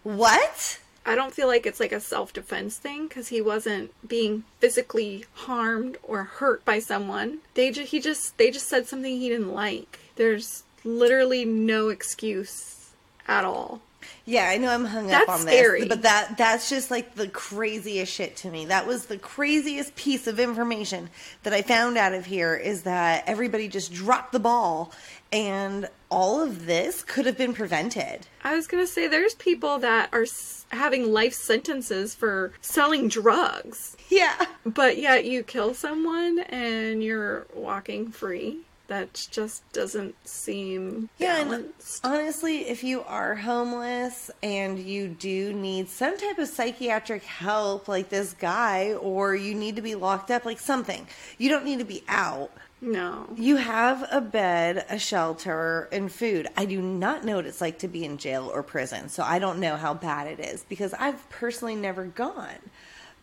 what? 0.05 0.79
I 1.05 1.17
don't 1.17 1.35
feel 1.35 1.49
like 1.49 1.67
it's 1.67 1.81
like 1.81 1.91
a 1.91 1.99
self 1.99 2.33
defense 2.33 2.77
thing 2.77 3.09
because 3.09 3.29
he 3.29 3.41
wasn't 3.41 3.91
being 4.07 4.45
physically 4.61 5.25
harmed 5.35 5.97
or 6.05 6.23
hurt 6.23 6.65
by 6.65 6.79
someone. 6.79 7.39
They 7.55 7.73
ju- 7.73 7.83
he 7.83 7.99
just 7.99 8.39
they 8.39 8.53
just 8.53 8.69
said 8.69 8.87
something 8.87 9.19
he 9.19 9.29
didn't 9.29 9.53
like. 9.53 9.99
There's 10.15 10.63
literally 10.85 11.45
no 11.45 11.89
excuse 11.89 12.93
at 13.27 13.45
all. 13.45 13.81
Yeah, 14.25 14.49
I 14.49 14.57
know 14.59 14.71
I'm 14.71 14.85
hung 14.85 15.07
That's 15.09 15.29
up 15.29 15.35
on 15.37 15.41
scary. 15.43 15.81
this, 15.81 15.89
but 15.89 16.03
that 16.03 16.37
that's 16.39 16.69
just 16.69 16.91
like 16.91 17.15
the 17.15 17.29
craziest 17.29 18.13
shit 18.13 18.37
to 18.39 18.51
me. 18.51 18.67
That 18.67 18.87
was 18.87 19.07
the 19.07 19.19
craziest 19.19 19.95
piece 19.97 20.27
of 20.27 20.39
information 20.41 21.11
that 21.43 21.53
I 21.53 21.63
found 21.63 21.97
out 21.99 22.15
of 22.15 22.27
here 22.27 22.55
is 22.55 22.83
that 22.83 23.25
everybody 23.27 23.69
just 23.69 23.93
dropped 23.93 24.33
the 24.33 24.41
ball 24.41 24.93
and 25.33 25.89
all 26.11 26.43
of 26.43 26.67
this 26.67 27.03
could 27.03 27.25
have 27.27 27.39
been 27.39 27.55
prevented. 27.55 28.27
I 28.45 28.55
was 28.55 28.67
gonna 28.67 28.87
say 28.87 29.09
there's 29.09 29.35
people 29.35 29.79
that 29.79 30.11
are 30.13 30.23
s- 30.25 30.67
having 30.71 31.11
life 31.13 31.33
sentences 31.33 32.15
for 32.15 32.53
selling 32.61 33.09
drugs, 33.09 33.97
Yeah. 34.11 34.35
but 34.67 34.99
yet 34.99 35.25
you 35.25 35.43
kill 35.43 35.73
someone 35.75 36.41
and 36.41 37.03
you're 37.03 37.47
walking 37.55 38.11
free. 38.11 38.61
That 38.93 39.27
just 39.31 39.63
doesn't 39.73 40.15
seem 40.29 41.09
Yeah, 41.17 41.41
and 41.41 41.73
honestly, 42.05 42.69
if 42.69 42.85
you 42.85 43.03
are 43.05 43.35
homeless 43.37 44.31
and 44.43 44.79
you 44.79 45.09
do 45.09 45.55
need 45.55 45.89
some 45.89 46.19
type 46.19 46.37
of 46.37 46.47
psychiatric 46.47 47.23
help, 47.23 47.89
like 47.89 48.11
this 48.11 48.35
guy, 48.35 48.93
or 48.93 49.35
you 49.35 49.55
need 49.55 49.77
to 49.77 49.83
be 49.83 49.95
locked 49.95 50.31
up, 50.31 50.45
like 50.45 50.61
something, 50.61 51.07
you 51.39 51.49
don't 51.49 51.65
need 51.65 51.79
to 51.79 51.87
be 51.87 52.05
out. 52.07 52.51
no. 52.83 53.29
You 53.35 53.57
have 53.57 54.07
a 54.13 54.21
bed, 54.21 54.85
a 54.91 54.99
shelter, 54.99 55.89
and 55.91 56.13
food. 56.13 56.49
I 56.55 56.67
do 56.67 56.83
not 56.83 57.25
know 57.25 57.37
what 57.37 57.47
it's 57.47 57.63
like 57.63 57.79
to 57.79 57.89
be 57.89 58.05
in 58.05 58.19
jail 58.19 58.51
or 58.53 58.63
prison, 58.63 59.09
so 59.09 59.23
I 59.23 59.39
don't 59.39 59.59
know 59.59 59.77
how 59.77 59.95
bad 59.95 60.27
it 60.27 60.39
is 60.39 60.67
because 60.69 60.93
I've 60.93 61.31
personally 61.31 61.77
never 61.77 62.05
gone. 62.05 62.59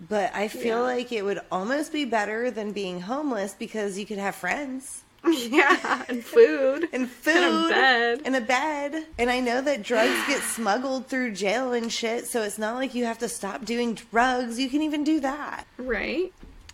But 0.09 0.33
I 0.33 0.47
feel 0.47 0.77
Yeah. 0.77 0.81
like 0.93 1.11
it 1.11 1.23
would 1.23 1.41
almost 1.51 1.93
be 1.93 2.05
better 2.05 2.49
than 2.49 2.71
being 2.71 3.01
homeless 3.01 3.53
because 3.53 3.99
you 3.99 4.07
could 4.07 4.17
have 4.17 4.33
friends 4.33 5.03
yeah, 5.49 6.03
and 6.09 6.23
food. 6.23 6.87
and 6.93 7.09
food 7.09 7.35
And 7.35 7.65
a 7.65 7.69
bed. 7.69 8.21
and 8.25 8.35
a 8.35 8.41
bed. 8.41 9.05
And 9.17 9.29
I 9.29 9.39
know 9.39 9.61
that 9.61 9.83
drugs 9.83 10.15
get 10.27 10.41
smuggled 10.41 11.07
through 11.07 11.31
jail 11.33 11.73
and 11.73 11.91
shit, 11.91 12.27
so 12.27 12.41
it's 12.43 12.57
not 12.57 12.75
like 12.75 12.95
you 12.95 13.05
have 13.05 13.19
to 13.19 13.29
stop 13.29 13.65
doing 13.65 13.95
drugs. 13.95 14.59
You 14.59 14.69
can 14.69 14.81
even 14.81 15.03
do 15.03 15.19
that. 15.19 15.65
Right? 15.77 16.31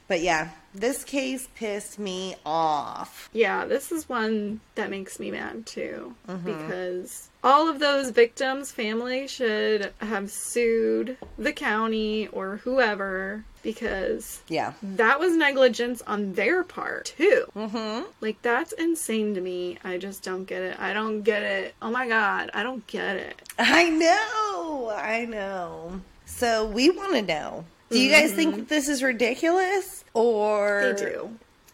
But 0.08 0.22
yeah, 0.22 0.50
this 0.74 1.04
case 1.04 1.48
pissed 1.56 1.98
me 1.98 2.36
off. 2.46 3.30
Yeah, 3.34 3.66
this 3.66 3.92
is 3.92 4.08
one 4.08 4.60
that 4.76 4.90
makes 4.92 5.20
me 5.20 5.32
mad 5.32 5.66
too. 5.66 6.14
Mm-hmm. 6.28 6.46
Because 6.46 7.30
all 7.44 7.68
of 7.68 7.80
those 7.80 8.12
victims' 8.12 8.72
family 8.72 9.28
should 9.28 9.94
have 10.00 10.30
sued 10.30 11.18
the 11.38 11.54
county 11.54 12.28
or 12.28 12.58
whoever 12.58 13.44
because 13.64 14.42
Yeah. 14.48 14.74
that 14.84 15.20
was 15.20 15.36
negligence 15.36 16.04
on 16.04 16.34
their 16.34 16.64
part 16.64 17.14
too. 17.18 17.46
Mm-hmm. 17.56 18.04
Like, 18.22 18.40
that's 18.44 18.74
insane 18.74 19.34
to 19.34 19.42
me. 19.42 19.80
I 19.84 19.98
just 19.98 20.22
don't 20.24 20.46
get 20.46 20.62
it. 20.62 20.80
I 20.80 20.94
don't 20.94 21.24
get 21.24 21.42
it. 21.42 21.74
Oh 21.82 21.90
my 21.90 22.08
god, 22.08 22.52
I 22.54 22.62
don't 22.62 22.86
get 22.86 23.16
it. 23.16 23.42
I 23.58 23.90
know. 23.90 24.92
I 24.96 25.26
know. 25.26 26.00
So 26.28 26.68
we 26.68 26.90
want 26.92 27.14
to 27.14 27.22
know. 27.24 27.66
Do 27.90 28.00
you 28.00 28.10
guys 28.10 28.32
think 28.34 28.68
this 28.68 28.88
is 28.88 29.04
ridiculous? 29.04 30.04
Or 30.14 30.82
Mm-hmm. 30.82 31.04
They 31.06 31.12
do. 31.12 31.30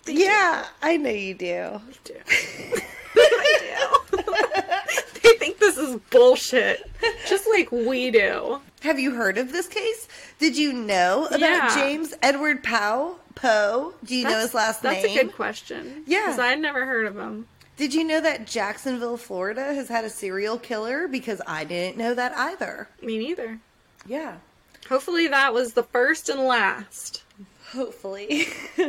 They 0.06 0.14
yeah, 0.26 0.66
I 0.82 0.98
know 0.98 1.10
you 1.12 1.34
do. 1.36 1.80
do. 2.04 2.14
I 3.16 3.88
do. 4.12 4.18
they 5.24 5.38
think 5.38 5.60
this 5.60 5.78
is 5.78 5.98
bullshit. 6.10 6.90
Just 7.28 7.48
like 7.50 7.72
we 7.72 8.10
do. 8.12 8.60
Have 8.82 9.00
you 9.00 9.12
heard 9.14 9.38
of 9.38 9.52
this 9.52 9.68
case? 9.68 10.08
Did 10.40 10.58
you 10.58 10.74
know 10.74 11.28
about 11.28 11.40
Yeah. 11.40 11.76
James 11.76 12.14
Edward 12.24 12.64
Pough? 12.64 13.16
Poe? 13.36 13.94
Do 14.04 14.16
you 14.16 14.24
know 14.28 14.40
his 14.40 14.54
last 14.54 14.82
that's 14.82 15.04
name? 15.04 15.04
That's 15.04 15.16
a 15.22 15.24
good 15.26 15.36
question. 15.36 16.04
Yeah. 16.08 16.26
Because 16.26 16.40
I'd 16.40 16.60
never 16.60 16.86
heard 16.86 17.06
of 17.06 17.16
him. 17.18 17.48
Did 17.78 17.94
you 17.94 18.04
know 18.04 18.20
that 18.22 18.46
Jacksonville, 18.48 19.18
Florida 19.18 19.74
has 19.74 19.88
had 19.88 20.04
a 20.04 20.10
serial 20.10 20.58
killer? 20.58 21.08
Because 21.08 21.42
I 21.48 21.64
didn't 21.64 21.98
know 21.98 22.14
that 22.16 22.36
either. 22.38 22.90
Me 23.02 23.18
neither. 23.20 23.60
Yeah. 24.06 24.38
Hopefully 24.90 25.28
that 25.28 25.54
was 25.54 25.74
the 25.74 25.84
first 25.84 26.30
and 26.30 26.42
last. 26.42 27.24
Hopefully. 27.72 28.48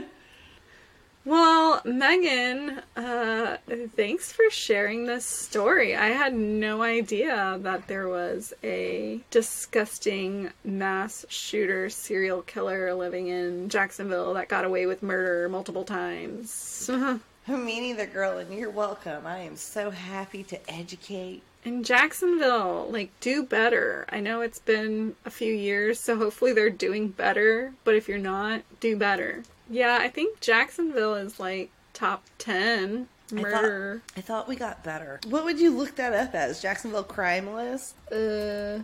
Well, 1.25 1.81
Megan, 1.85 2.83
uh, 2.97 3.59
thanks 3.95 4.33
for 4.33 4.51
sharing 4.51 5.07
this 5.07 5.25
story. 5.25 5.95
I 5.95 6.09
had 6.09 6.35
no 6.35 6.83
idea 6.83 7.59
that 7.63 7.87
there 7.87 8.09
was 8.09 8.53
a 8.65 9.21
disgusting 9.31 10.51
mass 10.65 11.25
shooter 11.29 11.89
serial 11.91 12.43
killer 12.43 12.93
living 12.95 13.29
in 13.29 13.69
Jacksonville 13.69 14.35
that 14.35 14.49
got 14.49 14.65
away 14.65 14.87
with 14.87 15.05
murder 15.05 15.49
multiple 15.49 15.85
times. 15.85 16.91
Me 17.47 17.81
neither, 17.81 18.07
girl, 18.07 18.39
and 18.39 18.53
you're 18.53 18.71
welcome. 18.71 19.25
I 19.25 19.39
am 19.39 19.57
so 19.57 19.91
happy 19.91 20.43
to 20.45 20.71
educate. 20.73 21.45
In 21.65 21.83
Jacksonville, 21.85 22.89
like, 22.91 23.11
do 23.21 23.43
better. 23.45 24.05
I 24.11 24.21
know 24.21 24.41
it's 24.41 24.59
been 24.59 25.15
a 25.25 25.31
few 25.31 25.53
years, 25.53 26.01
so 26.01 26.17
hopefully 26.17 26.53
they're 26.53 26.71
doing 26.71 27.09
better, 27.09 27.73
but 27.85 27.95
if 27.95 28.09
you're 28.09 28.19
not, 28.19 28.63
do 28.81 28.97
better. 28.97 29.43
Yeah, 29.71 29.99
I 30.01 30.09
think 30.09 30.41
Jacksonville 30.41 31.15
is 31.15 31.39
like 31.39 31.71
top 31.95 32.25
10 32.39 33.09
I 33.31 33.35
thought- 33.35 33.43
murder. 33.43 34.03
I 34.17 34.21
thought 34.21 34.49
we 34.49 34.57
got 34.57 34.83
better. 34.85 35.21
What 35.29 35.45
would 35.45 35.59
you 35.61 35.71
look 35.71 35.95
that 35.97 36.13
up 36.13 36.35
as? 36.35 36.61
Jacksonville 36.61 37.05
crime 37.05 37.53
list? 37.55 37.95
Uh, 38.11 38.81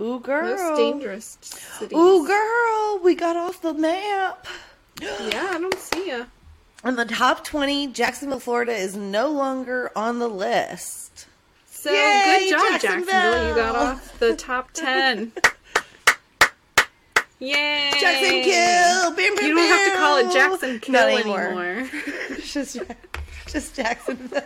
Ooh, 0.00 0.20
girl. 0.20 0.56
most 0.56 0.76
dangerous 0.76 1.38
cities. 1.40 1.96
Ooh, 1.96 2.26
girl. 2.26 2.98
We 3.02 3.14
got 3.14 3.36
off 3.36 3.60
the 3.62 3.74
map. 3.74 4.46
Yeah, 5.00 5.50
I 5.52 5.58
don't 5.60 5.78
see 5.78 6.08
ya. 6.08 6.24
On 6.82 6.96
the 6.96 7.04
top 7.04 7.44
20, 7.44 7.88
Jacksonville, 7.88 8.40
Florida 8.40 8.72
is 8.72 8.96
no 8.96 9.28
longer 9.30 9.92
on 9.94 10.20
the 10.20 10.28
list. 10.28 11.26
So 11.86 11.92
Yay, 11.92 12.36
good 12.40 12.50
job, 12.50 12.80
Jacksonville. 12.80 13.06
Jacksonville. 13.06 13.48
You 13.48 13.54
got 13.54 13.76
off 13.76 14.18
the 14.18 14.34
top 14.34 14.70
10. 14.74 15.30
Yay! 17.38 17.90
Jackson 18.00 18.42
Kill! 18.42 19.10
Bam, 19.14 19.36
bam, 19.36 19.46
You 19.46 19.54
don't 19.54 19.68
have 19.68 19.92
to 19.92 19.98
call 19.98 20.16
it. 20.16 20.32
Jackson 20.32 20.80
Kill 20.80 20.92
Not 20.94 21.08
anymore. 21.10 21.88
It's 22.30 22.52
just, 22.52 22.78
just 23.46 23.76
Jacksonville. 23.76 24.42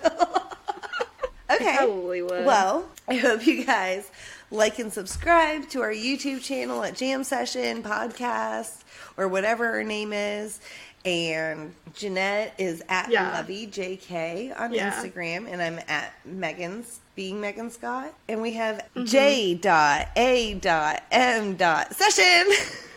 okay. 1.50 1.76
Probably 1.78 2.20
would. 2.20 2.44
Well, 2.44 2.90
I 3.08 3.14
hope 3.14 3.46
you 3.46 3.64
guys 3.64 4.10
like 4.50 4.78
and 4.78 4.92
subscribe 4.92 5.66
to 5.70 5.80
our 5.80 5.92
YouTube 5.92 6.42
channel 6.42 6.84
at 6.84 6.94
Jam 6.94 7.24
Session 7.24 7.82
Podcast 7.82 8.82
or 9.16 9.28
whatever 9.28 9.72
her 9.72 9.82
name 9.82 10.12
is. 10.12 10.60
And 11.04 11.74
Jeanette 11.94 12.54
is 12.58 12.82
at 12.88 13.10
Yeah. 13.10 13.32
Lovey 13.32 13.66
JK 13.66 14.52
on 14.58 14.72
Yeah. 14.74 14.92
Instagram, 14.92 15.50
and 15.50 15.62
I'm 15.62 15.78
at 15.88 16.12
Megan's 16.26 17.00
being 17.14 17.40
Megan 17.40 17.70
Scott. 17.70 18.12
And 18.28 18.42
we 18.42 18.52
have 18.54 18.76
Mm-hmm. 18.94 19.04
J 19.06 19.54
dot 19.54 20.08
A 20.16 20.54
dot 20.54 21.02
M 21.10 21.56
dot 21.56 21.94
session. 21.94 22.52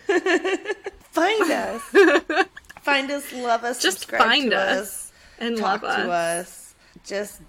Find 1.12 1.50
us. 1.50 1.82
Find 2.82 3.10
us, 3.10 3.32
love 3.32 3.64
us, 3.64 3.80
Just 3.80 4.10
find 4.10 4.50
to 4.50 4.58
us 4.58 5.10
and 5.38 5.56
talk 5.56 5.82
love 5.82 5.84
us. 5.84 6.04
to 6.04 6.10
us. 6.10 6.74
Just 7.06 7.40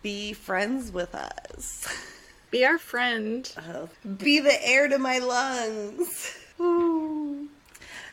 be 0.00 0.32
friends 0.32 0.90
with 0.90 1.14
us. 1.14 1.86
Be 2.50 2.64
our 2.64 2.78
friend. 2.78 3.52
Oh, 3.68 3.90
be 4.16 4.38
the 4.40 4.66
air 4.66 4.88
to 4.88 4.98
my 4.98 5.18
lungs. 5.18 6.34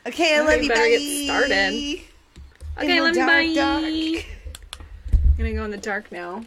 Okay, 0.07 0.37
I 0.37 0.41
love 0.41 0.63
you. 0.63 0.69
better 0.69 0.81
Bye. 0.83 0.89
get 0.89 1.25
started. 1.25 2.01
Okay, 2.77 3.01
love 3.01 3.09
you. 3.09 3.25
dark, 3.25 3.27
Bye. 3.27 3.53
dark. 3.53 3.83
I'm 3.83 5.37
gonna 5.37 5.53
go 5.53 5.65
in 5.65 5.71
the 5.71 5.77
dark 5.77 6.11
now. 6.13 6.45